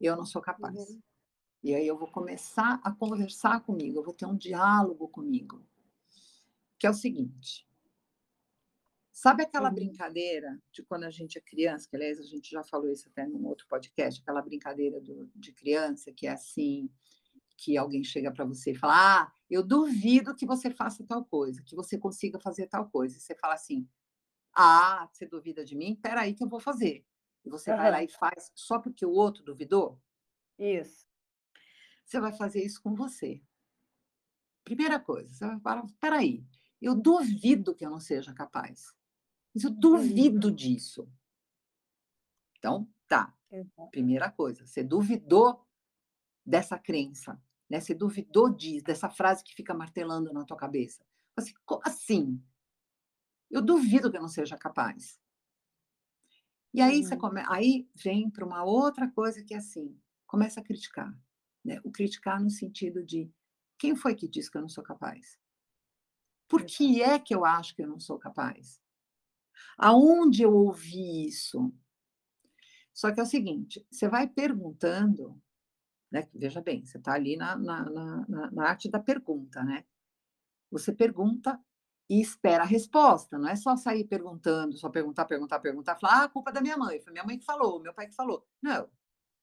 eu 0.00 0.16
não 0.16 0.26
sou 0.26 0.42
capaz. 0.42 0.76
Uhum. 0.76 1.00
E 1.62 1.74
aí 1.76 1.86
eu 1.86 1.96
vou 1.96 2.08
começar 2.08 2.80
a 2.82 2.90
conversar 2.90 3.60
comigo, 3.60 4.00
eu 4.00 4.02
vou 4.02 4.14
ter 4.14 4.26
um 4.26 4.36
diálogo 4.36 5.06
comigo, 5.06 5.64
que 6.76 6.88
é 6.88 6.90
o 6.90 6.94
seguinte. 6.94 7.69
Sabe 9.20 9.42
aquela 9.42 9.68
uhum. 9.68 9.74
brincadeira 9.74 10.58
de 10.72 10.82
quando 10.82 11.04
a 11.04 11.10
gente 11.10 11.36
é 11.36 11.42
criança, 11.42 11.86
que 11.86 11.94
aliás 11.94 12.18
a 12.18 12.22
gente 12.22 12.50
já 12.50 12.64
falou 12.64 12.90
isso 12.90 13.06
até 13.10 13.26
num 13.26 13.44
outro 13.46 13.66
podcast, 13.68 14.18
aquela 14.22 14.40
brincadeira 14.40 14.98
do, 14.98 15.30
de 15.36 15.52
criança 15.52 16.10
que 16.10 16.26
é 16.26 16.30
assim, 16.30 16.90
que 17.58 17.76
alguém 17.76 18.02
chega 18.02 18.32
para 18.32 18.46
você 18.46 18.70
e 18.70 18.74
fala: 18.74 18.94
"Ah, 18.94 19.32
eu 19.50 19.62
duvido 19.62 20.34
que 20.34 20.46
você 20.46 20.70
faça 20.70 21.04
tal 21.06 21.22
coisa, 21.22 21.62
que 21.62 21.76
você 21.76 21.98
consiga 21.98 22.40
fazer 22.40 22.66
tal 22.66 22.88
coisa". 22.88 23.18
E 23.18 23.20
você 23.20 23.34
fala 23.34 23.52
assim: 23.52 23.86
"Ah, 24.54 25.06
você 25.12 25.26
duvida 25.26 25.66
de 25.66 25.76
mim? 25.76 25.92
Espera 25.92 26.22
aí 26.22 26.32
que 26.32 26.42
eu 26.42 26.48
vou 26.48 26.58
fazer". 26.58 27.04
E 27.44 27.50
você 27.50 27.72
uhum. 27.72 27.76
vai 27.76 27.90
lá 27.90 28.02
e 28.02 28.08
faz 28.08 28.50
só 28.54 28.78
porque 28.78 29.04
o 29.04 29.12
outro 29.12 29.44
duvidou? 29.44 30.00
Isso. 30.58 31.06
Você 32.06 32.18
vai 32.18 32.32
fazer 32.32 32.64
isso 32.64 32.80
com 32.82 32.94
você. 32.94 33.42
Primeira 34.64 34.98
coisa, 34.98 35.28
você 35.28 35.46
vai 35.46 35.60
falar: 35.60 35.84
"Espera 35.84 36.16
aí, 36.16 36.42
eu 36.80 36.94
duvido 36.94 37.74
que 37.74 37.84
eu 37.84 37.90
não 37.90 38.00
seja 38.00 38.32
capaz". 38.32 38.98
Mas 39.54 39.64
eu 39.64 39.70
duvido 39.70 40.48
uhum. 40.48 40.54
disso. 40.54 41.08
Então, 42.58 42.88
tá. 43.08 43.36
Primeira 43.90 44.30
coisa, 44.30 44.64
você 44.64 44.84
duvidou 44.84 45.66
dessa 46.46 46.78
crença, 46.78 47.42
né? 47.68 47.80
Você 47.80 47.94
duvidou 47.94 48.48
disso, 48.48 48.84
dessa 48.84 49.10
frase 49.10 49.42
que 49.42 49.54
fica 49.54 49.74
martelando 49.74 50.32
na 50.32 50.44
tua 50.44 50.56
cabeça. 50.56 51.04
Assim, 51.36 51.52
como 51.64 51.80
assim? 51.84 52.42
Eu 53.50 53.60
duvido 53.60 54.10
que 54.10 54.16
eu 54.16 54.22
não 54.22 54.28
seja 54.28 54.56
capaz. 54.56 55.20
E 56.72 56.80
aí, 56.80 56.98
uhum. 56.98 57.02
você 57.02 57.16
come... 57.16 57.42
aí 57.48 57.88
vem 57.94 58.30
para 58.30 58.46
uma 58.46 58.62
outra 58.62 59.10
coisa 59.10 59.42
que 59.42 59.54
é 59.54 59.56
assim, 59.56 60.00
começa 60.26 60.60
a 60.60 60.64
criticar. 60.64 61.12
Né? 61.64 61.80
O 61.82 61.90
criticar 61.90 62.40
no 62.40 62.50
sentido 62.50 63.04
de 63.04 63.28
quem 63.76 63.96
foi 63.96 64.14
que 64.14 64.28
disse 64.28 64.50
que 64.50 64.56
eu 64.56 64.62
não 64.62 64.68
sou 64.68 64.84
capaz? 64.84 65.38
Por 66.48 66.64
que 66.64 67.02
é 67.02 67.18
que 67.18 67.34
eu 67.34 67.44
acho 67.44 67.74
que 67.74 67.82
eu 67.82 67.88
não 67.88 67.98
sou 67.98 68.18
capaz? 68.18 68.80
Aonde 69.78 70.42
eu 70.42 70.52
ouvi 70.54 71.26
isso? 71.26 71.72
Só 72.92 73.12
que 73.12 73.20
é 73.20 73.22
o 73.22 73.26
seguinte, 73.26 73.86
você 73.90 74.08
vai 74.08 74.28
perguntando, 74.28 75.40
né? 76.10 76.28
Veja 76.34 76.60
bem, 76.60 76.84
você 76.84 76.98
está 76.98 77.14
ali 77.14 77.36
na, 77.36 77.56
na, 77.56 77.90
na, 77.90 78.50
na 78.50 78.68
arte 78.68 78.90
da 78.90 78.98
pergunta, 79.00 79.62
né? 79.62 79.84
Você 80.70 80.92
pergunta 80.92 81.58
e 82.08 82.20
espera 82.20 82.64
a 82.64 82.66
resposta, 82.66 83.38
não 83.38 83.48
é 83.48 83.56
só 83.56 83.76
sair 83.76 84.04
perguntando, 84.04 84.76
só 84.76 84.90
perguntar, 84.90 85.24
perguntar, 85.26 85.60
perguntar, 85.60 85.96
falar, 85.96 86.24
ah, 86.24 86.28
culpa 86.28 86.50
é 86.50 86.52
da 86.52 86.60
minha 86.60 86.76
mãe, 86.76 87.00
foi 87.00 87.12
minha 87.12 87.24
mãe 87.24 87.38
que 87.38 87.44
falou, 87.44 87.80
meu 87.80 87.94
pai 87.94 88.08
que 88.08 88.14
falou. 88.14 88.46
Não, 88.60 88.90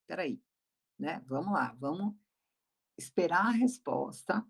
peraí, 0.06 0.42
né? 1.00 1.24
Vamos 1.26 1.54
lá, 1.54 1.76
vamos 1.80 2.14
esperar 2.98 3.48
a 3.48 3.52
resposta 3.52 4.46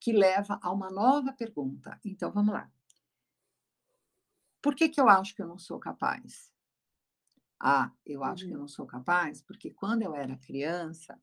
que 0.00 0.12
leva 0.12 0.58
a 0.62 0.70
uma 0.70 0.90
nova 0.90 1.32
pergunta. 1.32 1.98
Então, 2.04 2.30
vamos 2.30 2.52
lá. 2.52 2.70
Por 4.64 4.74
que, 4.74 4.88
que 4.88 4.98
eu 4.98 5.10
acho 5.10 5.34
que 5.36 5.42
eu 5.42 5.46
não 5.46 5.58
sou 5.58 5.78
capaz? 5.78 6.50
Ah, 7.60 7.92
eu 8.06 8.24
acho 8.24 8.44
uhum. 8.44 8.48
que 8.48 8.54
eu 8.54 8.56
uhum. 8.56 8.62
não 8.62 8.68
sou 8.68 8.86
capaz 8.86 9.42
porque 9.42 9.70
quando 9.70 10.00
eu 10.00 10.14
era 10.14 10.38
criança, 10.38 11.20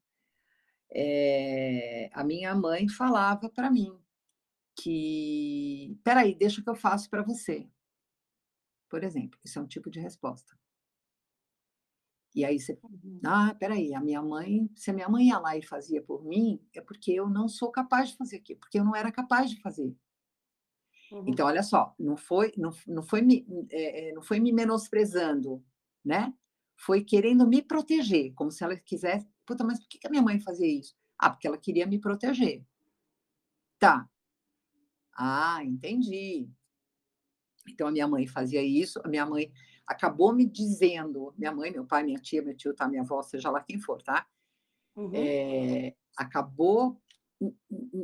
é, 0.92 2.12
a 2.14 2.24
minha 2.24 2.54
mãe 2.54 2.88
falava 2.88 3.50
para 3.50 3.72
mim 3.72 4.00
que, 4.76 6.00
peraí, 6.04 6.36
deixa 6.36 6.62
que 6.62 6.70
eu 6.70 6.76
faço 6.76 7.10
para 7.10 7.24
você. 7.24 7.68
Por 8.88 9.04
exemplo, 9.04 9.40
isso 9.44 9.58
é 9.58 9.62
um 9.64 9.68
tipo 9.68 9.90
de 9.90 10.00
resposta. 10.00 10.56
E 12.36 12.46
aí 12.46 12.60
você, 12.60 12.78
uhum. 12.84 13.22
ah, 13.26 13.56
peraí, 13.56 13.96
a 13.96 14.00
minha 14.00 14.22
mãe, 14.22 14.70
se 14.76 14.92
a 14.92 14.94
minha 14.94 15.10
mãe 15.10 15.30
ia 15.30 15.40
lá 15.40 15.58
e 15.58 15.64
fazia 15.64 16.04
por 16.04 16.24
mim, 16.24 16.64
é 16.76 16.80
porque 16.80 17.12
eu 17.12 17.28
não 17.28 17.48
sou 17.48 17.72
capaz 17.72 18.10
de 18.10 18.18
fazer 18.18 18.36
aquilo, 18.36 18.60
porque 18.60 18.78
eu 18.78 18.86
não 18.86 18.96
era 18.96 19.12
capaz 19.12 19.50
de 19.50 19.60
fazer. 19.60 19.98
Uhum. 21.12 21.26
Então, 21.28 21.48
olha 21.48 21.62
só, 21.62 21.94
não 22.00 22.16
foi, 22.16 22.54
não, 22.58 22.72
não, 22.88 23.04
foi 23.04 23.22
me, 23.22 23.46
é, 23.70 24.10
é, 24.10 24.14
não 24.14 24.22
foi 24.22 24.40
me 24.40 24.52
menosprezando, 24.54 25.64
né? 26.04 26.34
Foi 26.78 27.04
querendo 27.04 27.46
me 27.46 27.62
proteger, 27.62 28.34
como 28.34 28.52
se 28.52 28.64
ela 28.64 28.76
quisesse. 28.76 29.28
Puta, 29.46 29.64
mas 29.64 29.80
por 29.80 29.90
que 29.90 30.08
a 30.08 30.10
minha 30.10 30.22
mãe 30.22 30.40
fazia 30.40 30.68
isso? 30.68 30.96
Ah, 31.18 31.30
porque 31.30 31.48
ela 31.48 31.58
queria 31.58 31.86
me 31.86 32.00
proteger. 32.00 32.64
Tá. 33.78 34.10
Ah, 35.14 35.64
entendi. 35.64 36.50
Então, 37.68 37.88
a 37.88 37.92
minha 37.92 38.08
mãe 38.08 38.26
fazia 38.26 38.64
isso, 38.64 39.00
a 39.04 39.08
minha 39.08 39.26
mãe 39.26 39.52
acabou 39.86 40.34
me 40.34 40.46
dizendo, 40.46 41.34
minha 41.38 41.52
mãe, 41.52 41.72
meu 41.72 41.86
pai, 41.86 42.04
minha 42.04 42.20
tia, 42.20 42.42
meu 42.42 42.56
tio, 42.56 42.74
tá, 42.74 42.88
minha 42.88 43.02
avó, 43.02 43.22
seja 43.22 43.52
lá 43.52 43.62
quem 43.62 43.80
for, 43.80 44.02
tá? 44.02 44.26
Uhum. 44.96 45.12
É, 45.14 45.94
acabou 46.18 47.00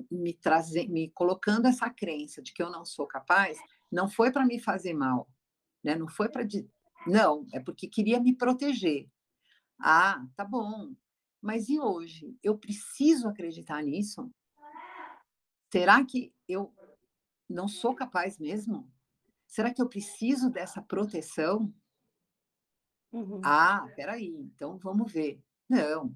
me 0.09 0.33
trazer, 0.33 0.87
me 0.87 1.11
colocando 1.11 1.67
essa 1.67 1.89
crença 1.89 2.41
de 2.41 2.53
que 2.53 2.61
eu 2.61 2.71
não 2.71 2.83
sou 2.83 3.05
capaz, 3.05 3.57
não 3.91 4.09
foi 4.09 4.31
para 4.31 4.45
me 4.45 4.59
fazer 4.59 4.93
mal, 4.93 5.29
né? 5.83 5.95
Não 5.95 6.07
foi 6.07 6.29
para 6.29 6.43
não, 7.05 7.45
é 7.53 7.59
porque 7.59 7.87
queria 7.87 8.19
me 8.19 8.35
proteger. 8.35 9.09
Ah, 9.79 10.25
tá 10.35 10.43
bom. 10.43 10.93
Mas 11.41 11.69
e 11.69 11.79
hoje? 11.79 12.37
Eu 12.43 12.57
preciso 12.57 13.27
acreditar 13.29 13.81
nisso? 13.81 14.29
Será 15.71 16.03
que 16.03 16.33
eu 16.47 16.73
não 17.49 17.67
sou 17.67 17.95
capaz 17.95 18.39
mesmo? 18.39 18.91
Será 19.47 19.73
que 19.73 19.81
eu 19.81 19.87
preciso 19.87 20.49
dessa 20.49 20.81
proteção? 20.81 21.73
Uhum. 23.11 23.41
Ah, 23.43 23.87
peraí, 23.95 24.35
então 24.35 24.77
vamos 24.77 25.11
ver. 25.11 25.41
Não, 25.69 26.13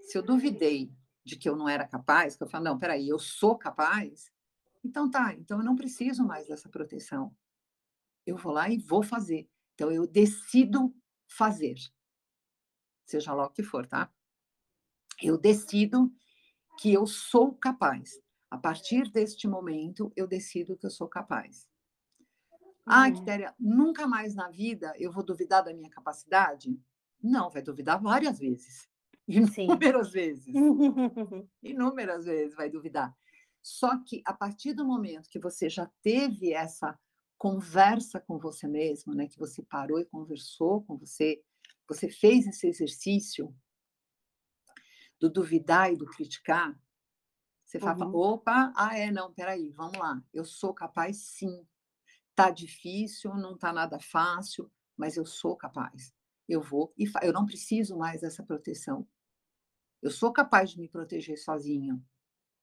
se 0.00 0.16
eu 0.16 0.22
duvidei 0.22 0.90
de 1.24 1.36
que 1.36 1.48
eu 1.48 1.56
não 1.56 1.68
era 1.68 1.86
capaz, 1.86 2.36
que 2.36 2.42
eu 2.42 2.48
falo, 2.48 2.64
não, 2.64 2.78
peraí, 2.78 3.08
eu 3.08 3.18
sou 3.18 3.56
capaz, 3.56 4.32
então 4.84 5.10
tá, 5.10 5.34
então 5.34 5.58
eu 5.58 5.64
não 5.64 5.76
preciso 5.76 6.24
mais 6.24 6.48
dessa 6.48 6.68
proteção. 6.68 7.34
Eu 8.26 8.36
vou 8.36 8.52
lá 8.52 8.68
e 8.68 8.78
vou 8.78 9.02
fazer. 9.02 9.48
Então 9.74 9.90
eu 9.90 10.06
decido 10.06 10.94
fazer. 11.26 11.76
Seja 13.04 13.32
lá 13.34 13.46
o 13.46 13.50
que 13.50 13.62
for, 13.62 13.86
tá? 13.86 14.12
Eu 15.22 15.36
decido 15.36 16.12
que 16.78 16.92
eu 16.92 17.06
sou 17.06 17.54
capaz. 17.54 18.20
A 18.50 18.58
partir 18.58 19.10
deste 19.10 19.46
momento, 19.46 20.12
eu 20.16 20.26
decido 20.26 20.76
que 20.76 20.86
eu 20.86 20.90
sou 20.90 21.08
capaz. 21.08 21.68
Ah. 22.84 23.10
Quitéria, 23.10 23.54
nunca 23.58 24.06
mais 24.06 24.34
na 24.34 24.48
vida 24.48 24.92
eu 24.98 25.12
vou 25.12 25.22
duvidar 25.22 25.62
da 25.62 25.72
minha 25.72 25.90
capacidade? 25.90 26.76
Não, 27.22 27.50
vai 27.50 27.62
duvidar 27.62 28.00
várias 28.00 28.38
vezes. 28.38 28.89
Inúmeras 29.30 30.08
Sim. 30.08 30.12
vezes. 30.12 30.54
Inúmeras 31.62 32.24
vezes 32.24 32.54
vai 32.54 32.68
duvidar. 32.68 33.14
Só 33.62 34.02
que 34.04 34.22
a 34.24 34.32
partir 34.32 34.72
do 34.72 34.86
momento 34.86 35.28
que 35.28 35.38
você 35.38 35.68
já 35.68 35.90
teve 36.02 36.52
essa 36.52 36.98
conversa 37.38 38.20
com 38.20 38.38
você 38.38 38.66
mesmo, 38.66 39.14
né, 39.14 39.26
que 39.26 39.38
você 39.38 39.62
parou 39.62 39.98
e 39.98 40.04
conversou 40.04 40.82
com 40.84 40.96
você, 40.96 41.42
você 41.88 42.08
fez 42.08 42.46
esse 42.46 42.66
exercício 42.66 43.54
do 45.18 45.30
duvidar 45.30 45.92
e 45.92 45.96
do 45.96 46.06
criticar, 46.06 46.78
você 47.64 47.78
uhum. 47.78 47.84
fala, 47.84 48.10
opa, 48.10 48.72
ah 48.74 48.98
é, 48.98 49.10
não, 49.10 49.32
peraí, 49.32 49.70
vamos 49.70 49.98
lá, 49.98 50.22
eu 50.32 50.44
sou 50.44 50.74
capaz 50.74 51.18
sim. 51.18 51.66
Tá 52.34 52.50
difícil, 52.50 53.34
não 53.34 53.56
tá 53.56 53.72
nada 53.72 53.98
fácil, 54.00 54.70
mas 54.96 55.16
eu 55.16 55.26
sou 55.26 55.56
capaz. 55.56 56.12
Eu 56.48 56.62
vou 56.62 56.92
e 56.98 57.04
eu 57.22 57.32
não 57.32 57.46
preciso 57.46 57.96
mais 57.96 58.22
dessa 58.22 58.42
proteção. 58.42 59.06
Eu 60.02 60.10
sou 60.10 60.32
capaz 60.32 60.70
de 60.70 60.80
me 60.80 60.88
proteger 60.88 61.38
sozinha. 61.38 62.00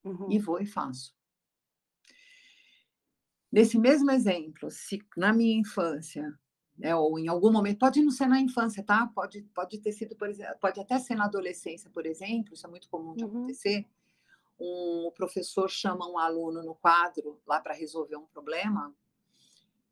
Uhum. 0.03 0.31
E 0.31 0.39
vou 0.39 0.59
e 0.59 0.65
faço. 0.65 1.15
Nesse 3.51 3.77
mesmo 3.77 4.11
exemplo, 4.11 4.69
se 4.69 4.99
na 5.15 5.33
minha 5.33 5.59
infância, 5.59 6.37
né, 6.77 6.95
ou 6.95 7.17
em 7.17 7.27
algum 7.27 7.51
momento, 7.51 7.79
pode 7.79 8.01
não 8.01 8.11
ser 8.11 8.27
na 8.27 8.39
infância, 8.39 8.83
tá? 8.83 9.07
Pode, 9.07 9.41
pode 9.53 9.79
ter 9.79 9.91
sido, 9.91 10.15
por 10.15 10.29
exemplo, 10.29 10.55
pode 10.59 10.79
até 10.79 10.99
ser 10.99 11.15
na 11.15 11.25
adolescência, 11.25 11.89
por 11.89 12.05
exemplo, 12.05 12.53
isso 12.53 12.67
é 12.67 12.69
muito 12.69 12.89
comum 12.89 13.15
de 13.15 13.23
uhum. 13.23 13.29
acontecer. 13.29 13.87
Um 14.59 15.11
professor 15.15 15.69
chama 15.69 16.09
um 16.09 16.17
aluno 16.17 16.63
no 16.63 16.75
quadro 16.75 17.39
lá 17.47 17.59
para 17.59 17.73
resolver 17.73 18.15
um 18.15 18.25
problema. 18.25 18.93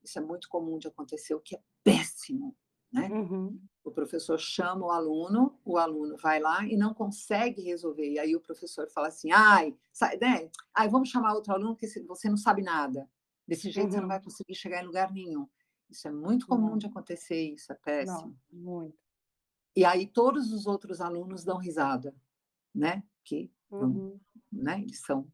Isso 0.04 0.20
é 0.20 0.22
muito 0.22 0.50
comum 0.50 0.78
de 0.78 0.88
acontecer, 0.88 1.34
o 1.34 1.40
que 1.40 1.56
é 1.56 1.62
péssimo, 1.84 2.56
né? 2.92 3.08
Uhum. 3.10 3.60
O 3.86 3.92
professor 3.92 4.40
chama 4.40 4.88
o 4.88 4.90
aluno, 4.90 5.60
o 5.64 5.78
aluno 5.78 6.18
vai 6.18 6.40
lá 6.40 6.66
e 6.66 6.76
não 6.76 6.92
consegue 6.92 7.62
resolver. 7.62 8.12
E 8.12 8.18
aí 8.18 8.36
o 8.36 8.42
professor 8.42 8.90
fala 8.90 9.10
assim: 9.10 9.32
ai, 9.32 9.78
sai, 9.94 10.18
né? 10.18 10.50
ai 10.74 10.90
vamos 10.90 11.10
chamar 11.10 11.36
outro 11.36 11.54
aluno 11.54 11.76
porque 11.76 11.88
você 12.02 12.28
não 12.28 12.36
sabe 12.36 12.64
nada. 12.64 13.08
Desse 13.48 13.70
jeito 13.70 13.86
uhum. 13.86 13.92
você 13.92 14.02
não 14.02 14.08
vai 14.08 14.18
uhum. 14.18 14.24
conseguir 14.24 14.56
chegar 14.56 14.82
em 14.82 14.88
lugar 14.88 15.12
nenhum. 15.14 15.48
Isso 15.88 16.08
é 16.08 16.12
muito 16.12 16.48
comum 16.48 16.72
uhum. 16.72 16.78
de 16.80 16.88
acontecer, 16.88 17.54
isso 17.54 17.72
é 17.72 17.76
péssimo. 17.76 18.36
Não, 18.52 18.60
muito. 18.60 18.98
E 19.76 19.86
aí 19.86 20.08
todos 20.08 20.52
os 20.52 20.66
outros 20.66 21.00
alunos 21.00 21.44
dão 21.44 21.58
risada, 21.58 22.16
né? 22.74 23.04
Que 23.24 23.52
uhum. 23.70 24.20
né? 24.52 24.82
eles 24.82 25.02
são 25.02 25.32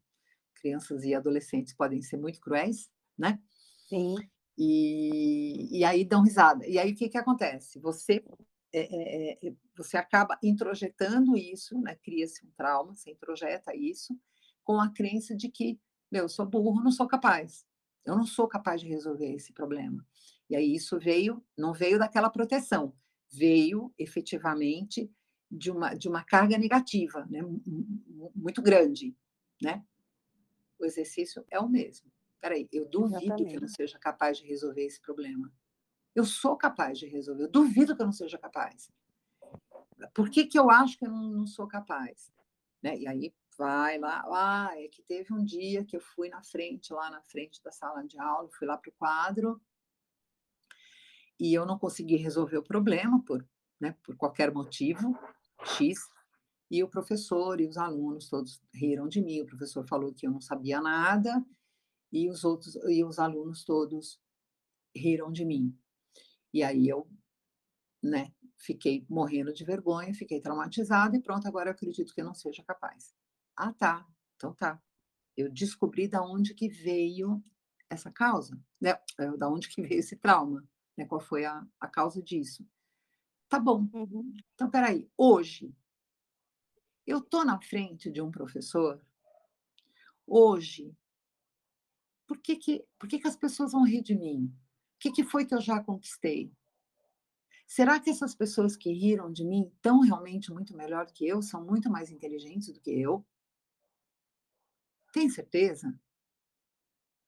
crianças 0.56 1.04
e 1.04 1.14
adolescentes, 1.14 1.72
podem 1.72 2.02
ser 2.02 2.18
muito 2.18 2.38
cruéis, 2.38 2.90
né? 3.16 3.40
Sim. 3.88 4.16
E, 4.56 5.78
e 5.78 5.84
aí 5.84 6.04
dão 6.04 6.22
risada. 6.22 6.66
E 6.66 6.78
aí 6.78 6.92
o 6.92 6.94
que, 6.94 7.08
que 7.08 7.18
acontece? 7.18 7.78
Você 7.80 8.24
é, 8.72 8.80
é, 8.80 9.48
é 9.48 9.54
você 9.76 9.96
acaba 9.96 10.38
introjetando 10.42 11.36
isso, 11.36 11.78
né? 11.80 11.96
cria-se 12.02 12.44
um 12.46 12.50
trauma, 12.56 12.94
você 12.94 13.10
introjeta 13.10 13.74
isso 13.74 14.18
com 14.62 14.80
a 14.80 14.92
crença 14.92 15.34
de 15.34 15.48
que, 15.48 15.80
meu, 16.10 16.24
eu 16.24 16.28
sou 16.28 16.46
burro, 16.46 16.82
não 16.82 16.92
sou 16.92 17.06
capaz. 17.06 17.66
Eu 18.04 18.16
não 18.16 18.26
sou 18.26 18.46
capaz 18.46 18.80
de 18.80 18.88
resolver 18.88 19.32
esse 19.32 19.52
problema. 19.52 20.04
E 20.50 20.56
aí 20.56 20.74
isso 20.74 20.98
veio, 20.98 21.42
não 21.56 21.72
veio 21.72 21.98
daquela 21.98 22.28
proteção, 22.28 22.94
veio 23.32 23.92
efetivamente 23.98 25.10
de 25.50 25.70
uma, 25.70 25.94
de 25.94 26.08
uma 26.08 26.22
carga 26.22 26.58
negativa, 26.58 27.26
né? 27.30 27.40
muito 28.34 28.60
grande, 28.60 29.16
né? 29.62 29.82
O 30.78 30.84
exercício 30.84 31.44
é 31.50 31.58
o 31.58 31.68
mesmo. 31.68 32.11
Peraí, 32.42 32.68
eu 32.72 32.88
duvido 32.88 33.18
Exatamente. 33.18 33.50
que 33.50 33.56
eu 33.56 33.60
não 33.60 33.68
seja 33.68 33.98
capaz 34.00 34.36
de 34.36 34.44
resolver 34.44 34.84
esse 34.84 35.00
problema. 35.00 35.50
Eu 36.12 36.24
sou 36.24 36.56
capaz 36.56 36.98
de 36.98 37.06
resolver, 37.06 37.44
eu 37.44 37.50
duvido 37.50 37.94
que 37.94 38.02
eu 38.02 38.06
não 38.06 38.12
seja 38.12 38.36
capaz. 38.36 38.90
Por 40.12 40.28
que, 40.28 40.44
que 40.44 40.58
eu 40.58 40.68
acho 40.68 40.98
que 40.98 41.06
eu 41.06 41.10
não, 41.10 41.30
não 41.30 41.46
sou 41.46 41.68
capaz? 41.68 42.32
Né? 42.82 42.98
E 42.98 43.06
aí 43.06 43.32
vai 43.56 43.96
lá, 43.96 44.24
ah, 44.26 44.72
é 44.74 44.88
que 44.88 45.02
teve 45.02 45.32
um 45.32 45.44
dia 45.44 45.84
que 45.84 45.96
eu 45.96 46.00
fui 46.00 46.28
na 46.28 46.42
frente, 46.42 46.92
lá 46.92 47.08
na 47.10 47.22
frente 47.22 47.62
da 47.62 47.70
sala 47.70 48.02
de 48.02 48.18
aula, 48.18 48.50
fui 48.50 48.66
lá 48.66 48.76
para 48.76 48.90
o 48.90 48.94
quadro, 48.94 49.62
e 51.38 51.54
eu 51.54 51.64
não 51.64 51.78
consegui 51.78 52.16
resolver 52.16 52.56
o 52.56 52.62
problema 52.62 53.22
por, 53.24 53.46
né, 53.80 53.96
por 54.02 54.16
qualquer 54.16 54.52
motivo, 54.52 55.16
X, 55.64 56.00
e 56.68 56.82
o 56.82 56.88
professor 56.88 57.60
e 57.60 57.68
os 57.68 57.76
alunos 57.76 58.28
todos 58.28 58.60
riram 58.74 59.06
de 59.06 59.22
mim, 59.22 59.42
o 59.42 59.46
professor 59.46 59.86
falou 59.86 60.12
que 60.12 60.26
eu 60.26 60.30
não 60.30 60.40
sabia 60.40 60.80
nada, 60.80 61.44
e 62.12 62.28
os 62.28 62.44
outros, 62.44 62.76
e 62.88 63.02
os 63.04 63.18
alunos 63.18 63.64
todos 63.64 64.20
riram 64.94 65.32
de 65.32 65.44
mim. 65.44 65.76
E 66.52 66.62
aí 66.62 66.86
eu, 66.86 67.08
né, 68.02 68.32
fiquei 68.58 69.06
morrendo 69.08 69.52
de 69.52 69.64
vergonha, 69.64 70.14
fiquei 70.14 70.40
traumatizada, 70.40 71.16
e 71.16 71.22
pronto, 71.22 71.48
agora 71.48 71.70
eu 71.70 71.72
acredito 71.72 72.14
que 72.14 72.20
eu 72.20 72.26
não 72.26 72.34
seja 72.34 72.62
capaz. 72.62 73.14
Ah, 73.56 73.72
tá. 73.72 74.06
Então 74.36 74.54
tá. 74.54 74.80
Eu 75.36 75.50
descobri 75.50 76.06
da 76.06 76.22
onde 76.22 76.54
que 76.54 76.68
veio 76.68 77.42
essa 77.88 78.10
causa, 78.10 78.60
né? 78.80 78.98
É, 79.18 79.36
da 79.36 79.48
onde 79.48 79.68
que 79.68 79.80
veio 79.80 79.98
esse 79.98 80.16
trauma, 80.16 80.66
né? 80.96 81.06
Qual 81.06 81.20
foi 81.20 81.44
a, 81.44 81.66
a 81.80 81.88
causa 81.88 82.22
disso? 82.22 82.66
Tá 83.48 83.58
bom. 83.58 83.88
Uhum. 83.92 84.32
Então, 84.54 84.70
peraí. 84.70 85.10
Hoje, 85.16 85.74
eu 87.06 87.20
tô 87.20 87.44
na 87.44 87.60
frente 87.60 88.10
de 88.10 88.20
um 88.20 88.30
professor. 88.30 89.04
Hoje, 90.26 90.96
por 92.26 92.38
que 92.38 92.56
que, 92.56 92.84
por 92.98 93.08
que, 93.08 93.18
que 93.18 93.28
as 93.28 93.36
pessoas 93.36 93.72
vão 93.72 93.84
rir 93.84 94.02
de 94.02 94.14
mim? 94.14 94.46
O 94.46 94.98
que, 94.98 95.10
que 95.10 95.24
foi 95.24 95.44
que 95.44 95.54
eu 95.54 95.60
já 95.60 95.82
conquistei? 95.82 96.52
Será 97.66 97.98
que 97.98 98.10
essas 98.10 98.34
pessoas 98.34 98.76
que 98.76 98.92
riram 98.92 99.32
de 99.32 99.44
mim 99.44 99.70
estão 99.74 100.00
realmente 100.00 100.52
muito 100.52 100.76
melhor 100.76 101.06
que 101.06 101.26
eu, 101.26 101.40
são 101.40 101.64
muito 101.64 101.90
mais 101.90 102.10
inteligentes 102.10 102.72
do 102.72 102.80
que 102.80 102.90
eu? 102.90 103.24
Tem 105.12 105.28
certeza? 105.28 105.98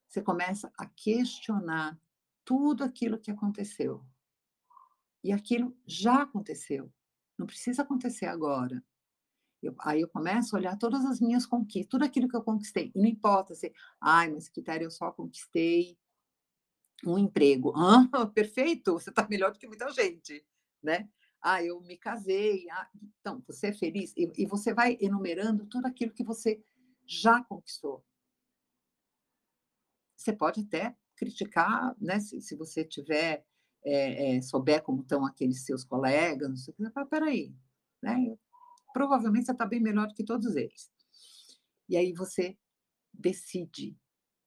Você 0.09 0.23
começa 0.23 0.73
a 0.77 0.87
questionar 0.87 1.99
tudo 2.45 2.85
aquilo 2.85 3.19
que 3.19 3.31
aconteceu. 3.31 4.05
E 5.23 5.33
aquilo 5.33 5.77
já 5.87 6.23
aconteceu. 6.23 6.93
Não 7.39 7.47
precisa 7.47 7.83
acontecer 7.83 8.27
agora. 8.27 8.85
Eu, 9.67 9.75
aí 9.81 10.01
eu 10.01 10.09
começo 10.09 10.55
a 10.55 10.59
olhar 10.59 10.77
todas 10.79 11.05
as 11.05 11.21
minhas 11.21 11.47
conquistas, 11.47 11.91
tudo 11.91 12.05
aquilo 12.05 12.29
que 12.29 12.37
eu 12.37 12.43
conquistei. 12.43 12.93
E 12.95 12.99
não 12.99 13.07
importa 13.07 13.55
se, 13.55 13.73
ai, 14.01 14.31
mas 14.31 14.49
Quitéria, 14.49 14.85
eu 14.85 14.91
só 14.91 15.11
conquistei 15.11 15.97
um 17.07 17.19
emprego. 17.19 17.73
Ah, 18.13 18.27
perfeito, 18.27 18.93
você 18.93 19.11
está 19.11 19.27
melhor 19.29 19.53
do 19.53 19.59
que 19.59 19.67
muita 19.67 19.91
gente, 19.91 20.45
né? 20.83 21.09
Ah, 21.41 21.63
eu 21.63 21.81
me 21.81 21.97
casei. 21.97 22.67
Ah, 22.71 22.89
então, 23.21 23.43
você 23.47 23.69
é 23.69 23.73
feliz? 23.73 24.13
E, 24.17 24.31
e 24.39 24.47
você 24.47 24.73
vai 24.73 24.97
enumerando 25.01 25.67
tudo 25.67 25.87
aquilo 25.87 26.13
que 26.13 26.25
você 26.25 26.63
já 27.07 27.43
conquistou. 27.45 28.05
Você 30.17 30.33
pode 30.33 30.61
até 30.61 30.97
criticar, 31.17 31.95
né? 32.01 32.19
Se, 32.21 32.41
se 32.41 32.57
você 32.57 32.85
tiver 32.85 33.45
é, 33.85 34.37
é, 34.37 34.43
souber 34.43 34.83
como 34.83 35.03
estão 35.03 35.27
aqueles 35.27 35.65
seus 35.65 35.85
colegas, 35.85 36.49
não 36.49 36.57
sei 36.57 36.73
o 36.73 36.77
que, 36.77 37.05
peraí, 37.11 37.55
né? 38.03 38.37
Provavelmente 38.95 39.47
você 39.47 39.53
está 39.53 39.67
bem 39.67 39.81
melhor 39.81 40.07
do 40.07 40.15
que 40.15 40.23
todos 40.23 40.55
eles. 40.55 40.89
E 41.89 41.97
aí 41.97 42.13
você 42.13 42.57
decide, 43.13 43.99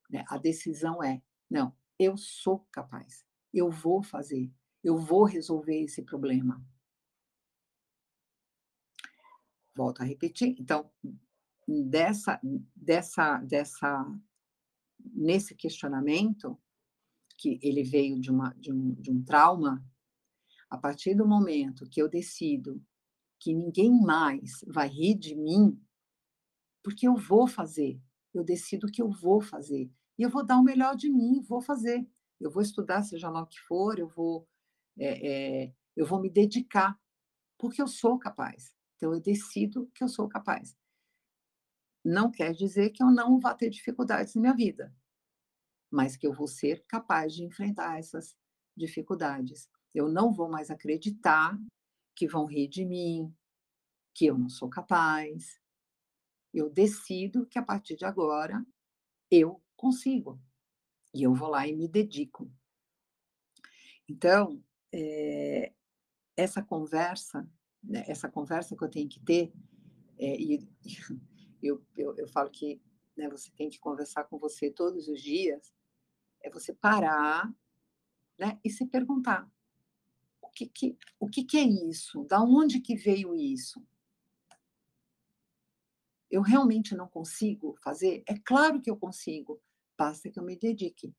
né? 0.08 0.24
A 0.26 0.38
decisão 0.38 1.04
é, 1.04 1.22
não, 1.50 1.76
eu 1.98 2.16
sou 2.16 2.66
capaz, 2.72 3.26
eu 3.52 3.70
vou 3.70 4.02
fazer, 4.02 4.50
eu 4.82 4.96
vou 4.96 5.24
resolver 5.24 5.82
esse 5.82 6.02
problema. 6.02 6.64
Volto 9.76 10.00
a 10.00 10.04
repetir. 10.04 10.56
Então, 10.58 10.90
dessa, 11.68 12.40
dessa, 12.74 13.36
dessa, 13.42 14.18
nesse 14.98 15.54
questionamento, 15.54 16.58
que 17.36 17.60
ele 17.62 17.84
veio 17.84 18.18
de, 18.18 18.30
uma, 18.30 18.54
de, 18.54 18.72
um, 18.72 18.94
de 18.94 19.10
um 19.10 19.22
trauma, 19.22 19.84
a 20.70 20.78
partir 20.78 21.14
do 21.14 21.28
momento 21.28 21.88
que 21.88 22.00
eu 22.00 22.08
decido 22.08 22.82
que 23.40 23.54
ninguém 23.54 23.90
mais 23.90 24.64
vai 24.66 24.88
rir 24.88 25.14
de 25.14 25.34
mim, 25.34 25.80
porque 26.82 27.06
eu 27.06 27.16
vou 27.16 27.46
fazer, 27.46 28.00
eu 28.34 28.44
decido 28.44 28.90
que 28.90 29.02
eu 29.02 29.10
vou 29.10 29.40
fazer, 29.40 29.90
e 30.18 30.22
eu 30.22 30.30
vou 30.30 30.44
dar 30.44 30.58
o 30.58 30.64
melhor 30.64 30.96
de 30.96 31.08
mim, 31.08 31.40
vou 31.42 31.60
fazer. 31.60 32.06
Eu 32.40 32.50
vou 32.50 32.62
estudar, 32.62 33.02
seja 33.02 33.28
lá 33.30 33.42
o 33.42 33.46
que 33.46 33.58
for, 33.60 33.98
eu 33.98 34.08
vou, 34.08 34.48
é, 34.98 35.64
é, 35.66 35.74
eu 35.96 36.06
vou 36.06 36.20
me 36.20 36.30
dedicar, 36.30 36.98
porque 37.58 37.82
eu 37.82 37.88
sou 37.88 38.18
capaz. 38.18 38.74
Então, 38.96 39.12
eu 39.12 39.20
decido 39.20 39.90
que 39.94 40.02
eu 40.02 40.08
sou 40.08 40.28
capaz 40.28 40.76
não 42.08 42.30
quer 42.30 42.52
dizer 42.52 42.90
que 42.90 43.02
eu 43.02 43.10
não 43.10 43.38
vá 43.38 43.54
ter 43.54 43.70
dificuldades 43.70 44.34
na 44.34 44.40
minha 44.40 44.54
vida, 44.54 44.94
mas 45.90 46.16
que 46.16 46.26
eu 46.26 46.32
vou 46.32 46.46
ser 46.46 46.84
capaz 46.86 47.34
de 47.34 47.44
enfrentar 47.44 47.98
essas 47.98 48.36
dificuldades. 48.76 49.68
Eu 49.94 50.08
não 50.08 50.32
vou 50.32 50.48
mais 50.48 50.70
acreditar 50.70 51.58
que 52.18 52.26
vão 52.26 52.46
rir 52.46 52.66
de 52.66 52.84
mim, 52.84 53.32
que 54.12 54.26
eu 54.26 54.36
não 54.36 54.48
sou 54.48 54.68
capaz. 54.68 55.60
Eu 56.52 56.68
decido 56.68 57.46
que 57.46 57.60
a 57.60 57.62
partir 57.62 57.94
de 57.94 58.04
agora 58.04 58.66
eu 59.30 59.62
consigo. 59.76 60.42
E 61.14 61.22
eu 61.22 61.32
vou 61.32 61.48
lá 61.48 61.68
e 61.68 61.76
me 61.76 61.86
dedico. 61.86 62.50
Então, 64.08 64.60
é, 64.92 65.72
essa 66.36 66.60
conversa, 66.60 67.48
né, 67.80 68.02
essa 68.08 68.28
conversa 68.28 68.76
que 68.76 68.82
eu 68.82 68.90
tenho 68.90 69.08
que 69.08 69.20
ter, 69.20 69.52
é, 70.18 70.34
e, 70.40 70.68
eu, 71.62 71.86
eu, 71.96 72.16
eu 72.16 72.26
falo 72.26 72.50
que 72.50 72.82
né, 73.16 73.28
você 73.28 73.48
tem 73.52 73.70
que 73.70 73.78
conversar 73.78 74.24
com 74.24 74.38
você 74.38 74.72
todos 74.72 75.06
os 75.06 75.22
dias, 75.22 75.72
é 76.42 76.50
você 76.50 76.74
parar 76.74 77.48
né, 78.36 78.58
e 78.64 78.70
se 78.70 78.84
perguntar 78.86 79.48
que, 80.66 80.68
que, 80.68 80.98
o 81.20 81.28
que, 81.28 81.44
que 81.44 81.56
é 81.56 81.62
isso? 81.62 82.24
Da 82.24 82.42
onde 82.42 82.80
que 82.80 82.96
veio 82.96 83.34
isso? 83.34 83.84
Eu 86.30 86.42
realmente 86.42 86.94
não 86.94 87.08
consigo 87.08 87.76
fazer? 87.82 88.22
É 88.26 88.36
claro 88.38 88.80
que 88.80 88.90
eu 88.90 88.96
consigo, 88.96 89.60
basta 89.96 90.30
que 90.30 90.38
eu 90.38 90.44
me 90.44 90.56
dedique. 90.56 91.14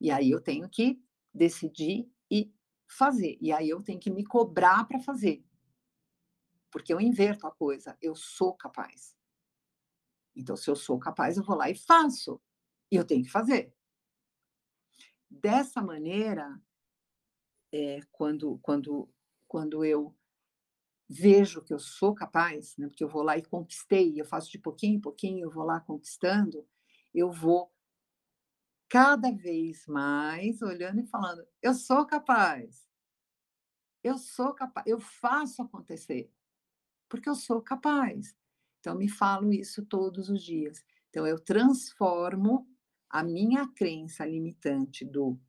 E 0.00 0.10
aí 0.10 0.30
eu 0.30 0.40
tenho 0.40 0.68
que 0.68 1.02
decidir 1.32 2.08
e 2.30 2.52
fazer. 2.86 3.36
E 3.40 3.52
aí 3.52 3.68
eu 3.68 3.82
tenho 3.82 3.98
que 3.98 4.10
me 4.10 4.24
cobrar 4.24 4.86
para 4.86 5.00
fazer 5.00 5.44
porque 6.74 6.92
eu 6.92 7.00
inverto 7.00 7.46
a 7.46 7.52
coisa, 7.52 7.96
eu 8.02 8.16
sou 8.16 8.52
capaz. 8.52 9.16
Então, 10.34 10.56
se 10.56 10.68
eu 10.68 10.74
sou 10.74 10.98
capaz, 10.98 11.36
eu 11.36 11.44
vou 11.44 11.54
lá 11.54 11.70
e 11.70 11.76
faço. 11.76 12.42
E 12.90 12.96
eu 12.96 13.04
tenho 13.04 13.22
que 13.22 13.30
fazer. 13.30 13.72
Dessa 15.30 15.80
maneira, 15.80 16.60
é, 17.74 17.98
quando, 18.12 18.56
quando, 18.62 19.12
quando 19.48 19.84
eu 19.84 20.16
vejo 21.08 21.60
que 21.60 21.74
eu 21.74 21.78
sou 21.80 22.14
capaz, 22.14 22.76
né, 22.78 22.86
porque 22.86 23.02
eu 23.02 23.08
vou 23.08 23.24
lá 23.24 23.36
e 23.36 23.44
conquistei, 23.44 24.14
eu 24.20 24.24
faço 24.24 24.48
de 24.48 24.60
pouquinho 24.60 24.98
em 24.98 25.00
pouquinho, 25.00 25.44
eu 25.44 25.50
vou 25.50 25.64
lá 25.64 25.80
conquistando, 25.80 26.64
eu 27.12 27.32
vou 27.32 27.74
cada 28.88 29.32
vez 29.32 29.84
mais 29.88 30.62
olhando 30.62 31.00
e 31.00 31.06
falando: 31.06 31.44
eu 31.60 31.74
sou 31.74 32.06
capaz, 32.06 32.88
eu 34.04 34.18
sou 34.18 34.54
capaz, 34.54 34.86
eu 34.86 35.00
faço 35.00 35.60
acontecer 35.60 36.30
porque 37.08 37.28
eu 37.28 37.34
sou 37.34 37.60
capaz. 37.60 38.36
Então, 38.78 38.94
me 38.94 39.08
falo 39.08 39.52
isso 39.52 39.84
todos 39.86 40.28
os 40.28 40.42
dias. 40.42 40.84
Então, 41.08 41.26
eu 41.26 41.38
transformo 41.38 42.68
a 43.08 43.22
minha 43.22 43.66
crença 43.68 44.26
limitante 44.26 45.04
do 45.04 45.40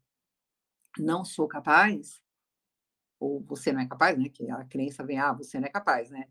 não 0.98 1.26
sou 1.26 1.48
capaz, 1.48 2.22
ou 3.20 3.42
você 3.44 3.72
não 3.72 3.82
é 3.82 3.88
capaz, 3.88 4.18
né? 4.18 4.30
Que 4.30 4.50
a 4.50 4.66
crença 4.66 5.04
vem, 5.04 5.20
ah, 5.20 5.34
você 5.34 5.60
não 5.60 5.68
é 5.68 5.72
capaz, 5.72 6.10
né? 6.10 6.30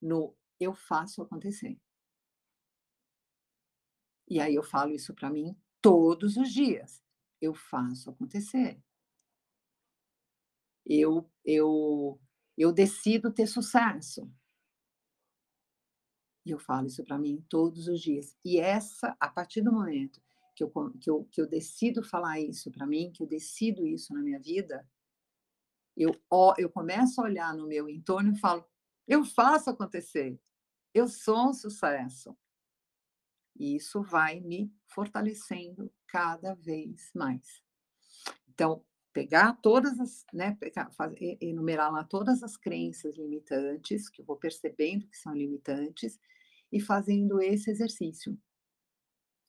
No 0.00 0.34
eu 0.60 0.74
faço 0.74 1.22
acontecer. 1.22 1.78
E 4.28 4.40
aí 4.40 4.54
eu 4.54 4.62
falo 4.62 4.92
isso 4.92 5.14
para 5.14 5.30
mim 5.30 5.56
todos 5.80 6.36
os 6.36 6.52
dias. 6.52 7.02
Eu 7.40 7.54
faço 7.54 8.10
acontecer. 8.10 8.80
Eu, 10.86 11.30
eu 11.44 12.20
eu 12.56 12.72
decido 12.72 13.32
ter 13.32 13.46
sucesso. 13.46 14.30
E 16.44 16.50
eu 16.50 16.58
falo 16.58 16.86
isso 16.86 17.02
para 17.04 17.18
mim 17.18 17.44
todos 17.48 17.88
os 17.88 18.00
dias. 18.00 18.36
E 18.44 18.58
essa, 18.58 19.16
a 19.18 19.28
partir 19.28 19.62
do 19.62 19.72
momento 19.72 20.20
que 20.54 20.62
eu, 20.62 20.70
que 21.00 21.10
eu, 21.10 21.24
que 21.30 21.40
eu 21.40 21.46
decido 21.46 22.02
falar 22.02 22.40
isso 22.40 22.70
para 22.70 22.86
mim, 22.86 23.12
que 23.12 23.22
eu 23.22 23.26
decido 23.26 23.86
isso 23.86 24.12
na 24.12 24.20
minha 24.20 24.38
vida, 24.38 24.86
eu, 25.96 26.14
eu 26.58 26.70
começo 26.70 27.20
a 27.20 27.24
olhar 27.24 27.54
no 27.54 27.66
meu 27.66 27.88
entorno 27.88 28.32
e 28.32 28.38
falo: 28.38 28.64
eu 29.06 29.24
faço 29.24 29.70
acontecer, 29.70 30.40
eu 30.94 31.08
sou 31.08 31.50
um 31.50 31.54
sucesso. 31.54 32.36
E 33.54 33.76
isso 33.76 34.02
vai 34.02 34.40
me 34.40 34.72
fortalecendo 34.86 35.92
cada 36.06 36.54
vez 36.54 37.10
mais. 37.14 37.62
Então, 38.48 38.84
pegar 39.12 39.52
todas 39.60 40.00
as, 40.00 40.24
né, 40.32 40.56
pegar, 40.58 40.90
fazer, 40.92 41.36
enumerar 41.40 41.92
lá 41.92 42.02
todas 42.02 42.42
as 42.42 42.56
crenças 42.56 43.16
limitantes, 43.16 44.08
que 44.08 44.22
eu 44.22 44.24
vou 44.24 44.36
percebendo 44.36 45.06
que 45.06 45.18
são 45.18 45.34
limitantes, 45.34 46.18
e 46.70 46.80
fazendo 46.80 47.40
esse 47.40 47.70
exercício, 47.70 48.38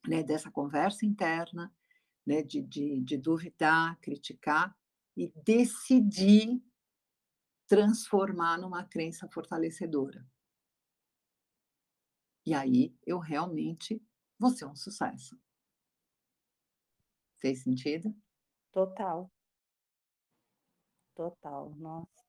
né, 0.08 0.24
dessa 0.24 0.52
conversa 0.52 1.06
interna, 1.06 1.74
né, 2.26 2.42
de, 2.42 2.62
de, 2.62 3.02
de 3.02 3.18
duvidar, 3.18 4.00
criticar 4.00 4.76
e 5.16 5.32
decidir 5.46 6.62
transformar 7.68 8.58
numa 8.60 8.84
crença 8.84 9.28
fortalecedora. 9.30 10.26
E 12.46 12.54
aí 12.54 12.96
eu 13.06 13.20
realmente 13.20 14.02
vou 14.38 14.50
ser 14.50 14.66
um 14.66 14.76
sucesso. 14.76 15.40
Fez 17.40 17.64
sentido? 17.64 18.14
Total. 18.72 19.32
Total, 21.16 21.70
nossa. 21.76 22.24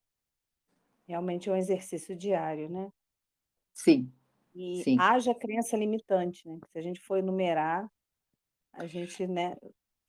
Realmente 1.07 1.49
é 1.49 1.53
um 1.53 1.57
exercício 1.57 2.17
diário, 2.17 2.69
né? 2.69 2.93
Sim. 3.73 4.13
E 4.55 4.83
sim. 4.85 4.97
haja 4.99 5.35
crença 5.35 5.77
limitante, 5.77 6.49
né? 6.49 6.59
Se 6.71 6.79
a 6.79 6.83
gente 6.83 7.01
for 7.01 7.19
enumerar, 7.19 7.89
a 8.73 8.87
gente, 8.87 9.27
né, 9.27 9.57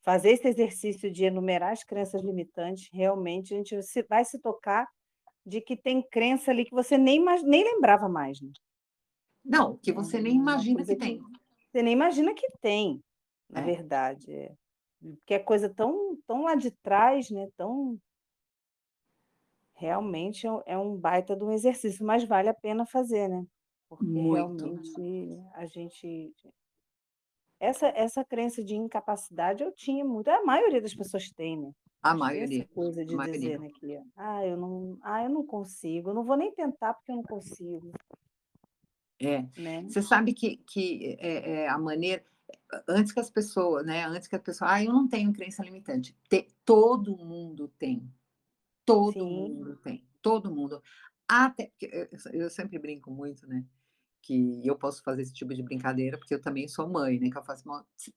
fazer 0.02 0.30
esse 0.30 0.46
exercício 0.46 1.10
de 1.10 1.24
enumerar 1.24 1.72
as 1.72 1.82
crenças 1.82 2.22
limitantes, 2.22 2.88
realmente 2.92 3.52
a 3.52 3.56
gente 3.56 3.76
vai 4.08 4.24
se 4.24 4.38
tocar 4.38 4.86
de 5.44 5.60
que 5.60 5.76
tem 5.76 6.00
crença 6.00 6.50
ali 6.50 6.64
que 6.64 6.74
você 6.74 6.96
nem, 6.96 7.24
nem 7.44 7.64
lembrava 7.64 8.08
mais, 8.08 8.40
né? 8.40 8.50
Não, 9.44 9.76
que 9.78 9.92
você 9.92 10.20
nem 10.20 10.34
imagina 10.34 10.84
que 10.84 10.96
tem. 10.96 11.20
Você 11.70 11.82
nem 11.82 11.92
imagina 11.92 12.34
que 12.34 12.48
tem, 12.60 13.02
na 13.48 13.60
é. 13.60 13.64
verdade. 13.64 14.32
É. 14.32 14.54
Que 15.24 15.34
é 15.34 15.38
coisa 15.38 15.68
tão, 15.68 16.16
tão 16.26 16.42
lá 16.42 16.54
de 16.54 16.70
trás, 16.70 17.30
né? 17.30 17.48
Tão 17.56 17.98
realmente 19.74 20.46
é, 20.46 20.50
é 20.66 20.78
um 20.78 20.96
baita 20.96 21.36
de 21.36 21.44
um 21.44 21.52
exercício, 21.52 22.04
mas 22.04 22.24
vale 22.24 22.48
a 22.48 22.54
pena 22.54 22.86
fazer, 22.86 23.28
né? 23.28 23.44
Porque 23.88 24.04
Muito. 24.04 24.64
realmente 24.64 25.40
a 25.54 25.66
gente 25.66 26.34
essa 27.58 27.86
essa 27.88 28.24
crença 28.24 28.62
de 28.62 28.74
incapacidade 28.74 29.62
eu 29.62 29.72
tinha 29.72 30.04
muito, 30.04 30.28
a 30.28 30.44
maioria 30.44 30.80
das 30.80 30.94
pessoas 30.94 31.30
tem, 31.30 31.58
né? 31.58 31.72
A 32.02 32.14
maioria. 32.14 32.62
Essa 32.62 32.74
coisa 32.74 33.04
de 33.04 33.16
dizer 33.16 33.58
né, 33.58 33.68
que 33.80 33.98
ah, 34.16 34.46
eu 34.46 34.56
não, 34.56 34.98
ah, 35.02 35.24
eu 35.24 35.30
não 35.30 35.44
consigo, 35.44 36.10
eu 36.10 36.14
não 36.14 36.24
vou 36.24 36.36
nem 36.36 36.52
tentar 36.52 36.94
porque 36.94 37.10
eu 37.10 37.16
não 37.16 37.22
consigo. 37.22 37.90
É. 39.18 39.42
Né? 39.58 39.82
Você 39.88 40.02
sabe 40.02 40.32
que, 40.34 40.58
que 40.58 41.16
é, 41.18 41.62
é, 41.62 41.68
a 41.68 41.78
maneira 41.78 42.22
antes 42.88 43.12
que 43.12 43.20
as 43.20 43.30
pessoas, 43.30 43.84
né? 43.84 44.04
Antes 44.04 44.28
que 44.28 44.36
a 44.36 44.40
pessoa, 44.40 44.72
ah, 44.72 44.84
eu 44.84 44.92
não 44.92 45.08
tenho 45.08 45.32
crença 45.32 45.64
limitante. 45.64 46.16
Te, 46.28 46.46
todo 46.64 47.16
mundo 47.16 47.68
tem. 47.78 48.08
Todo 48.84 49.12
Sim. 49.12 49.48
mundo 49.48 49.76
tem. 49.76 50.06
Todo 50.22 50.54
mundo. 50.54 50.82
Até 51.28 51.72
eu 52.32 52.48
sempre 52.50 52.78
brinco 52.78 53.10
muito, 53.10 53.46
né? 53.48 53.64
Que 54.26 54.66
eu 54.66 54.76
posso 54.76 55.04
fazer 55.04 55.22
esse 55.22 55.32
tipo 55.32 55.54
de 55.54 55.62
brincadeira, 55.62 56.18
porque 56.18 56.34
eu 56.34 56.40
também 56.40 56.66
sou 56.66 56.88
mãe, 56.88 57.20
né? 57.20 57.30
Que 57.30 57.38
eu 57.38 57.44
faço, 57.44 57.62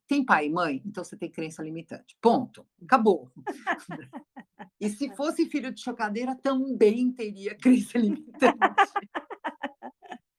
tem 0.08 0.26
pai 0.26 0.48
e 0.48 0.50
mãe, 0.50 0.82
então 0.84 1.04
você 1.04 1.16
tem 1.16 1.30
crença 1.30 1.62
limitante. 1.62 2.18
Ponto. 2.20 2.66
Acabou. 2.82 3.32
e 4.82 4.90
se 4.90 5.16
fosse 5.16 5.46
filho 5.46 5.72
de 5.72 5.80
chocadeira, 5.80 6.36
também 6.36 7.12
teria 7.12 7.54
crença 7.54 8.00
limitante. 8.00 8.58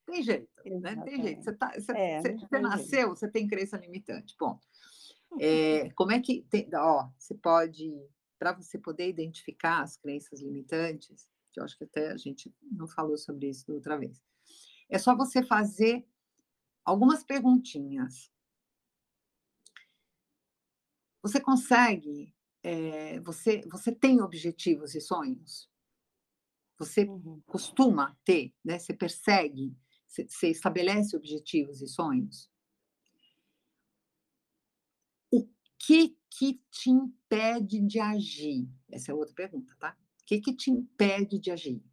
tem 0.05 0.21
jeito, 0.21 0.49
né? 0.81 1.01
Tem 1.05 1.21
jeito. 1.21 1.41
Você, 1.41 1.53
tá, 1.53 1.71
você, 1.73 1.91
é, 1.93 2.21
você, 2.21 2.33
você 2.35 2.59
nasceu, 2.59 3.09
você 3.09 3.29
tem 3.29 3.47
crença 3.47 3.77
limitante. 3.77 4.35
Ponto. 4.37 4.67
É, 5.39 5.89
como 5.95 6.11
é 6.11 6.19
que 6.19 6.45
tem, 6.49 6.67
ó, 6.73 7.07
você 7.17 7.33
pode, 7.33 7.93
para 8.37 8.51
você 8.51 8.77
poder 8.77 9.07
identificar 9.07 9.83
as 9.83 9.95
crenças 9.95 10.41
limitantes, 10.41 11.29
que 11.53 11.61
eu 11.61 11.63
acho 11.63 11.77
que 11.77 11.85
até 11.85 12.11
a 12.11 12.17
gente 12.17 12.53
não 12.69 12.89
falou 12.89 13.17
sobre 13.17 13.47
isso 13.47 13.65
da 13.65 13.73
outra 13.73 13.97
vez. 13.97 14.21
É 14.91 14.99
só 14.99 15.15
você 15.15 15.41
fazer 15.41 16.05
algumas 16.85 17.23
perguntinhas. 17.23 18.31
Você 21.23 21.39
consegue, 21.39 22.35
é, 22.61 23.19
você, 23.21 23.61
você 23.71 23.91
tem 23.91 24.21
objetivos 24.21 24.93
e 24.93 25.01
sonhos? 25.01 25.67
Você 26.77 27.05
uhum. 27.05 27.41
costuma 27.47 28.15
ter, 28.23 28.53
né? 28.63 28.77
Você 28.77 28.93
persegue, 28.93 29.75
você, 30.07 30.27
você 30.27 30.49
estabelece 30.49 31.15
objetivos 31.15 31.81
e 31.81 31.87
sonhos? 31.87 32.51
O 35.31 35.47
que 35.79 36.17
que 36.29 36.61
te 36.69 36.89
impede 36.89 37.79
de 37.81 37.99
agir? 37.99 38.67
Essa 38.89 39.11
é 39.11 39.15
outra 39.15 39.33
pergunta, 39.33 39.75
tá? 39.79 39.97
que, 40.39 40.39
que 40.39 40.53
te 40.55 40.71
impede 40.71 41.37
de 41.39 41.51
agir? 41.51 41.83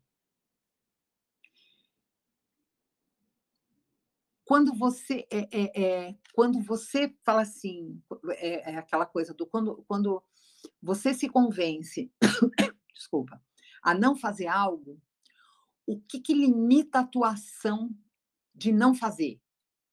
Quando 4.48 4.74
você 4.74 5.28
é, 5.30 5.46
é, 5.52 5.82
é 5.82 6.18
quando 6.32 6.58
você 6.62 7.14
fala 7.22 7.42
assim, 7.42 8.02
é, 8.30 8.72
é, 8.72 8.76
aquela 8.78 9.04
coisa 9.04 9.34
do 9.34 9.46
quando, 9.46 9.84
quando 9.86 10.24
você 10.80 11.12
se 11.12 11.28
convence, 11.28 12.10
desculpa, 12.96 13.44
a 13.82 13.92
não 13.92 14.16
fazer 14.16 14.46
algo, 14.46 14.98
o 15.86 16.00
que, 16.00 16.18
que 16.18 16.32
limita 16.32 17.00
a 17.00 17.06
tua 17.06 17.32
ação 17.32 17.94
de 18.54 18.72
não 18.72 18.94
fazer? 18.94 19.38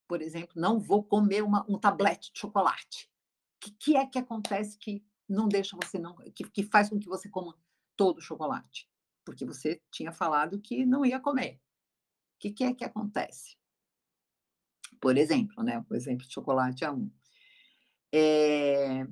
Por 0.08 0.22
exemplo, 0.22 0.58
não 0.58 0.80
vou 0.80 1.04
comer 1.04 1.42
uma, 1.42 1.62
um 1.68 1.78
tablete 1.78 2.32
de 2.32 2.40
chocolate. 2.40 3.10
O 3.56 3.60
que, 3.60 3.70
que 3.72 3.96
é 3.98 4.06
que 4.06 4.18
acontece 4.18 4.78
que 4.78 5.04
não 5.28 5.48
deixa 5.48 5.76
você 5.76 5.98
não, 5.98 6.16
que, 6.34 6.44
que 6.44 6.62
faz 6.62 6.88
com 6.88 6.98
que 6.98 7.10
você 7.10 7.28
coma 7.28 7.54
todo 7.94 8.20
o 8.20 8.22
chocolate, 8.22 8.88
porque 9.22 9.44
você 9.44 9.82
tinha 9.90 10.12
falado 10.12 10.58
que 10.62 10.86
não 10.86 11.04
ia 11.04 11.20
comer. 11.20 11.56
O 12.36 12.38
que, 12.38 12.52
que 12.52 12.64
é 12.64 12.72
que 12.72 12.84
acontece? 12.84 13.54
Por 15.00 15.16
exemplo, 15.16 15.62
né? 15.62 15.84
O 15.88 15.94
exemplo 15.94 16.26
chocolate 16.28 16.84
é 16.84 16.90
um. 16.90 17.10
É... 18.12 19.06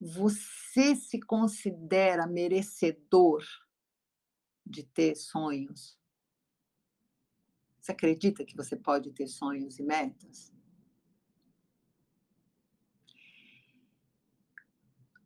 Você 0.00 0.96
se 0.96 1.20
considera 1.20 2.26
merecedor 2.26 3.44
de 4.64 4.82
ter 4.82 5.14
sonhos? 5.14 5.98
Você 7.80 7.92
acredita 7.92 8.44
que 8.44 8.56
você 8.56 8.76
pode 8.76 9.10
ter 9.12 9.26
sonhos 9.26 9.78
e 9.78 9.82
metas? 9.82 10.52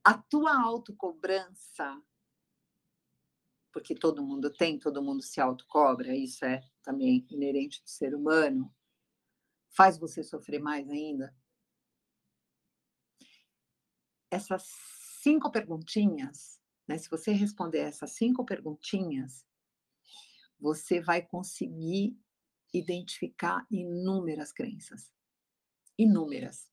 A 0.03 0.15
tua 0.15 0.61
autocobrança, 0.61 2.01
porque 3.75 3.93
todo 3.93 4.25
mundo 4.25 4.53
tem, 4.53 4.79
todo 4.79 5.03
mundo 5.03 5.21
se 5.21 5.41
autocobra, 5.41 6.15
isso 6.15 6.45
é 6.45 6.63
também 6.81 7.27
inerente 7.29 7.83
do 7.83 7.91
ser 7.91 8.15
humano, 8.15 8.73
faz 9.69 9.99
você 9.99 10.23
sofrer 10.23 10.61
mais 10.61 10.89
ainda? 10.89 11.37
Essas 14.31 14.63
cinco 15.21 15.51
perguntinhas, 15.51 16.61
né, 16.87 16.97
se 16.97 17.11
você 17.11 17.33
responder 17.33 17.81
essas 17.81 18.13
cinco 18.13 18.45
perguntinhas, 18.45 19.45
você 20.61 21.01
vai 21.01 21.21
conseguir 21.21 22.17
identificar 22.73 23.67
inúmeras 23.69 24.53
crenças. 24.53 25.13
Inúmeras. 25.99 26.71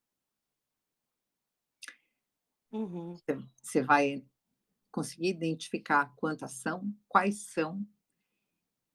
Uhum. 2.72 3.20
Você 3.62 3.82
vai 3.82 4.24
conseguir 4.92 5.30
identificar 5.30 6.14
quantas 6.16 6.52
são, 6.54 6.94
quais 7.08 7.44
são 7.54 7.86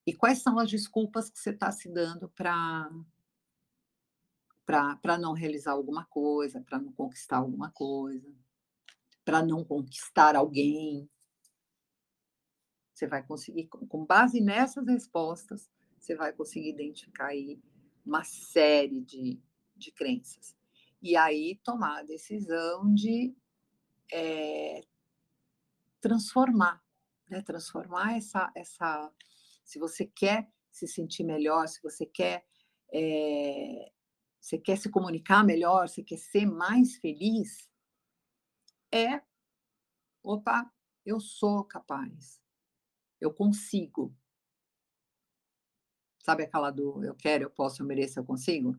e 0.07 0.15
quais 0.15 0.43
são 0.43 0.59
as 0.59 0.71
desculpas 0.71 1.29
que 1.31 1.39
você 1.39 1.51
está 1.51 1.73
se 1.73 1.89
dando 1.89 2.29
para 2.29 2.91
para 4.65 5.17
não 5.17 5.33
realizar 5.33 5.71
alguma 5.71 6.05
coisa, 6.07 6.61
para 6.61 6.81
não 6.81 6.93
conquistar 6.93 7.37
alguma 7.37 7.71
coisa, 7.71 8.35
para 9.25 9.41
não 9.41 9.65
conquistar 9.65 10.35
alguém. 10.35 11.09
Você 12.93 13.07
vai 13.07 13.25
conseguir, 13.25 13.69
com 13.69 14.05
base 14.05 14.41
nessas 14.41 14.85
respostas, 14.89 15.71
você 15.97 16.17
vai 16.17 16.33
conseguir 16.33 16.71
identificar 16.71 17.27
aí 17.27 17.61
uma 18.05 18.25
série 18.25 19.01
de, 19.03 19.41
de 19.77 19.93
crenças. 19.93 20.57
E 21.01 21.17
aí 21.17 21.61
tomar 21.63 22.01
a 22.01 22.03
decisão 22.03 22.93
de 22.93 23.37
é, 24.13 24.85
transformar 26.01 26.83
né? 27.29 27.43
transformar 27.43 28.17
essa, 28.17 28.51
essa. 28.55 29.13
Se 29.65 29.79
você 29.79 30.07
quer 30.07 30.49
se 30.71 30.87
sentir 30.87 31.25
melhor, 31.25 31.69
se 31.69 31.83
você 31.83 32.07
quer. 32.07 32.45
É, 32.93 33.93
você 34.41 34.59
quer 34.59 34.77
se 34.77 34.89
comunicar 34.89 35.45
melhor, 35.45 35.89
você 35.89 36.05
quer 36.05 36.19
ser 36.19 36.47
mais 36.47 36.97
feliz, 36.97 37.69
é. 38.93 39.21
Opa, 40.23 40.71
eu 41.05 41.21
sou 41.21 41.65
capaz. 41.65 42.41
Eu 43.21 43.33
consigo. 43.33 44.15
Sabe 46.23 46.45
aquela 46.45 46.71
do 46.71 47.05
eu 47.05 47.15
quero, 47.15 47.45
eu 47.45 47.51
posso, 47.51 47.83
eu 47.83 47.87
mereço, 47.87 48.19
eu 48.19 48.25
consigo? 48.25 48.77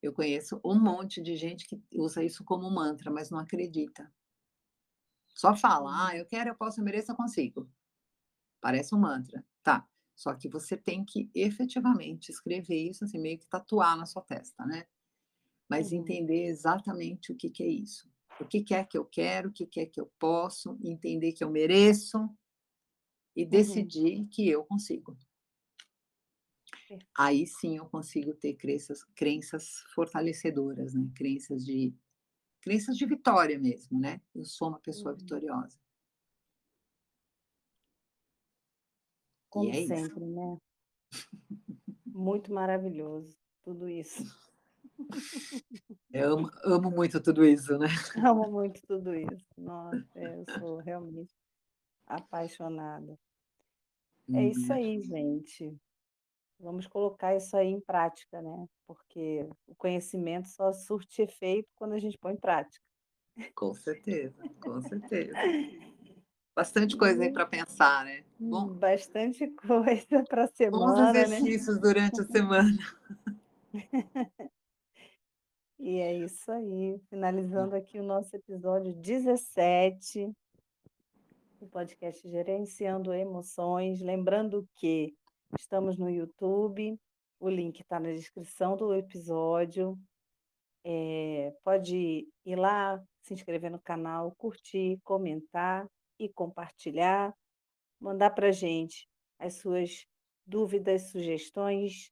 Eu 0.00 0.12
conheço 0.12 0.60
um 0.64 0.80
monte 0.80 1.22
de 1.22 1.36
gente 1.36 1.66
que 1.66 1.80
usa 1.94 2.24
isso 2.24 2.44
como 2.44 2.68
mantra, 2.70 3.10
mas 3.10 3.30
não 3.30 3.38
acredita. 3.38 4.12
Só 5.34 5.56
fala, 5.56 6.08
ah, 6.08 6.16
eu 6.16 6.26
quero, 6.26 6.50
eu 6.50 6.54
posso, 6.54 6.80
eu 6.80 6.84
mereço, 6.84 7.10
eu 7.10 7.16
consigo. 7.16 7.70
Parece 8.60 8.94
um 8.94 8.98
mantra. 8.98 9.44
Tá. 9.62 9.86
Só 10.14 10.34
que 10.34 10.48
você 10.48 10.76
tem 10.76 11.04
que 11.04 11.30
efetivamente 11.34 12.30
escrever 12.30 12.90
isso, 12.90 13.04
assim, 13.04 13.18
meio 13.18 13.38
que 13.38 13.46
tatuar 13.46 13.96
na 13.96 14.06
sua 14.06 14.22
testa, 14.22 14.64
né? 14.66 14.86
Mas 15.68 15.90
uhum. 15.90 15.98
entender 15.98 16.46
exatamente 16.46 17.32
o 17.32 17.36
que, 17.36 17.50
que 17.50 17.62
é 17.62 17.68
isso. 17.68 18.10
O 18.38 18.44
que, 18.44 18.62
que 18.62 18.74
é 18.74 18.84
que 18.84 18.96
eu 18.96 19.04
quero, 19.04 19.48
o 19.48 19.52
que, 19.52 19.66
que 19.66 19.80
é 19.80 19.86
que 19.86 20.00
eu 20.00 20.12
posso, 20.18 20.78
entender 20.84 21.32
que 21.32 21.42
eu 21.42 21.50
mereço 21.50 22.18
e 23.34 23.44
uhum. 23.44 23.50
decidir 23.50 24.18
uhum. 24.18 24.28
que 24.28 24.48
eu 24.48 24.64
consigo. 24.64 25.16
Aí 27.16 27.46
sim 27.46 27.78
eu 27.78 27.86
consigo 27.86 28.34
ter 28.34 28.54
crenças, 28.54 29.02
crenças 29.14 29.82
fortalecedoras, 29.94 30.94
né? 30.94 31.10
Crenças 31.14 31.64
de 31.64 31.94
crenças 32.62 32.96
de 32.96 33.04
vitória 33.04 33.58
mesmo, 33.58 33.98
né? 33.98 34.20
Eu 34.34 34.44
sou 34.44 34.68
uma 34.68 34.78
pessoa 34.78 35.12
uhum. 35.12 35.18
vitoriosa. 35.18 35.78
Como 39.50 39.68
é 39.68 39.86
sempre, 39.86 40.24
isso. 40.24 40.34
né? 40.34 40.58
Muito 42.06 42.52
maravilhoso 42.52 43.36
tudo 43.62 43.88
isso. 43.88 44.22
Eu 46.10 46.34
amo, 46.34 46.50
amo, 46.64 46.90
muito 46.90 47.20
tudo 47.20 47.44
isso, 47.44 47.76
né? 47.78 47.86
Amo 48.32 48.50
muito 48.50 48.80
tudo 48.86 49.14
isso. 49.14 49.44
Nossa, 49.58 50.06
eu 50.14 50.44
sou 50.58 50.76
realmente 50.78 51.34
apaixonada. 52.06 53.18
É 54.32 54.48
isso 54.48 54.68
uhum. 54.68 54.72
aí, 54.72 55.00
gente. 55.00 55.76
Vamos 56.62 56.86
colocar 56.86 57.34
isso 57.34 57.56
aí 57.56 57.68
em 57.68 57.80
prática, 57.80 58.40
né? 58.40 58.66
Porque 58.86 59.44
o 59.66 59.74
conhecimento 59.74 60.48
só 60.48 60.72
surte 60.72 61.20
efeito 61.20 61.68
quando 61.74 61.94
a 61.94 61.98
gente 61.98 62.16
põe 62.16 62.34
em 62.34 62.40
prática. 62.40 62.84
Com 63.52 63.74
certeza, 63.74 64.40
com 64.60 64.80
certeza. 64.80 65.32
Bastante 66.54 66.96
coisa 66.96 67.20
aí 67.20 67.32
para 67.32 67.46
pensar, 67.46 68.04
né? 68.04 68.24
Bom, 68.38 68.68
Bastante 68.74 69.48
coisa 69.66 70.22
para 70.28 70.44
a 70.44 70.46
semana. 70.46 70.86
Bons 70.86 71.12
né? 71.14 71.22
exercícios 71.22 71.76
né? 71.76 71.82
durante 71.82 72.20
a 72.20 72.24
semana. 72.26 72.78
e 75.80 75.98
é 75.98 76.14
isso 76.14 76.52
aí. 76.52 77.00
Finalizando 77.10 77.74
aqui 77.74 77.98
o 77.98 78.04
nosso 78.04 78.36
episódio 78.36 78.92
17 78.92 80.30
do 81.58 81.66
podcast 81.66 82.28
Gerenciando 82.28 83.12
Emoções. 83.12 84.00
Lembrando 84.00 84.68
que 84.76 85.16
Estamos 85.58 85.98
no 85.98 86.08
YouTube, 86.08 86.98
o 87.38 87.48
link 87.48 87.80
está 87.80 88.00
na 88.00 88.10
descrição 88.10 88.74
do 88.74 88.94
episódio. 88.94 89.98
É, 90.82 91.54
pode 91.62 92.26
ir 92.44 92.56
lá, 92.56 93.02
se 93.20 93.34
inscrever 93.34 93.70
no 93.70 93.78
canal, 93.78 94.34
curtir, 94.36 94.98
comentar 95.04 95.86
e 96.18 96.28
compartilhar. 96.28 97.34
Mandar 98.00 98.30
para 98.30 98.48
a 98.48 98.52
gente 98.52 99.06
as 99.38 99.54
suas 99.54 100.06
dúvidas, 100.46 101.10
sugestões 101.10 102.10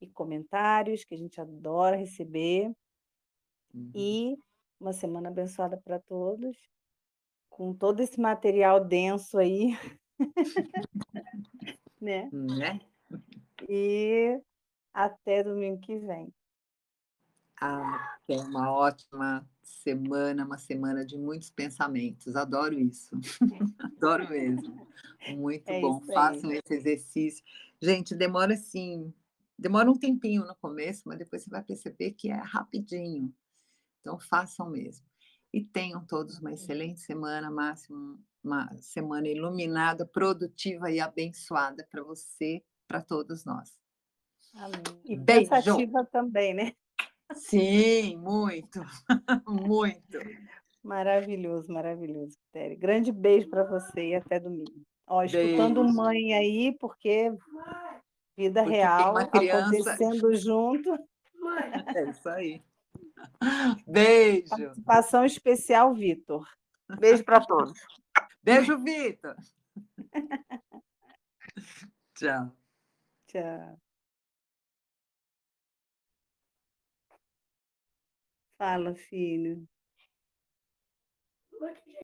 e 0.00 0.06
comentários, 0.06 1.04
que 1.04 1.14
a 1.14 1.18
gente 1.18 1.40
adora 1.40 1.96
receber. 1.96 2.70
Uhum. 3.72 3.92
E 3.94 4.36
uma 4.78 4.92
semana 4.92 5.30
abençoada 5.30 5.80
para 5.82 5.98
todos, 5.98 6.56
com 7.48 7.74
todo 7.74 8.00
esse 8.00 8.20
material 8.20 8.84
denso 8.84 9.38
aí. 9.38 9.70
né? 12.00 12.28
Né? 12.32 12.80
E 13.68 14.40
até 14.92 15.42
domingo 15.42 15.80
que 15.80 15.98
vem. 15.98 16.32
Até 17.60 18.36
uma 18.38 18.70
ótima 18.70 19.48
semana, 19.62 20.44
uma 20.44 20.58
semana 20.58 21.04
de 21.04 21.18
muitos 21.18 21.50
pensamentos. 21.50 22.36
Adoro 22.36 22.78
isso. 22.78 23.10
Adoro 23.78 24.28
mesmo. 24.28 24.86
Muito 25.36 25.68
é 25.68 25.80
bom. 25.80 26.00
Façam 26.02 26.52
esse 26.52 26.72
exercício. 26.72 27.44
Gente, 27.82 28.14
demora 28.14 28.54
assim, 28.54 29.12
demora 29.58 29.90
um 29.90 29.98
tempinho 29.98 30.44
no 30.46 30.54
começo, 30.56 31.02
mas 31.06 31.18
depois 31.18 31.42
você 31.42 31.50
vai 31.50 31.62
perceber 31.62 32.12
que 32.12 32.28
é 32.28 32.36
rapidinho. 32.36 33.34
Então 34.00 34.18
façam 34.18 34.70
mesmo. 34.70 35.07
E 35.52 35.64
tenham 35.64 36.04
todos 36.04 36.38
uma 36.38 36.52
excelente 36.52 37.00
semana, 37.00 37.50
máximo 37.50 38.18
uma 38.42 38.70
semana 38.78 39.28
iluminada, 39.28 40.06
produtiva 40.06 40.90
e 40.90 41.00
abençoada 41.00 41.86
para 41.90 42.02
você, 42.02 42.62
para 42.86 43.02
todos 43.02 43.44
nós. 43.44 43.78
Amém. 44.54 44.82
E 45.04 45.16
Beijo. 45.16 45.50
pensativa 45.50 46.04
também, 46.06 46.54
né? 46.54 46.72
Sim, 47.34 48.16
muito, 48.16 48.80
muito. 49.46 50.18
Maravilhoso, 50.82 51.70
maravilhoso, 51.70 52.38
Tere. 52.50 52.74
Grande 52.76 53.12
beijo 53.12 53.50
para 53.50 53.64
você 53.64 54.08
e 54.08 54.14
até 54.14 54.40
domingo. 54.40 54.82
Ó, 55.06 55.22
escutando 55.22 55.82
beijo. 55.82 55.96
mãe 55.96 56.32
aí, 56.32 56.74
porque 56.78 57.30
vida 58.36 58.62
porque 58.62 58.76
real 58.76 59.14
criança... 59.30 59.66
acontecendo 59.66 60.34
junto. 60.36 60.90
É 61.94 62.10
isso 62.10 62.28
aí. 62.28 62.60
Beijo. 63.86 64.48
Participação 64.48 65.24
especial, 65.24 65.94
Vitor. 65.94 66.46
Beijo 66.98 67.24
para 67.24 67.44
todos. 67.44 67.78
Beijo, 68.42 68.78
Vitor. 68.78 69.36
Tchau. 72.14 72.52
Tchau. 73.26 73.80
Fala, 78.58 78.94
filho. 78.94 79.68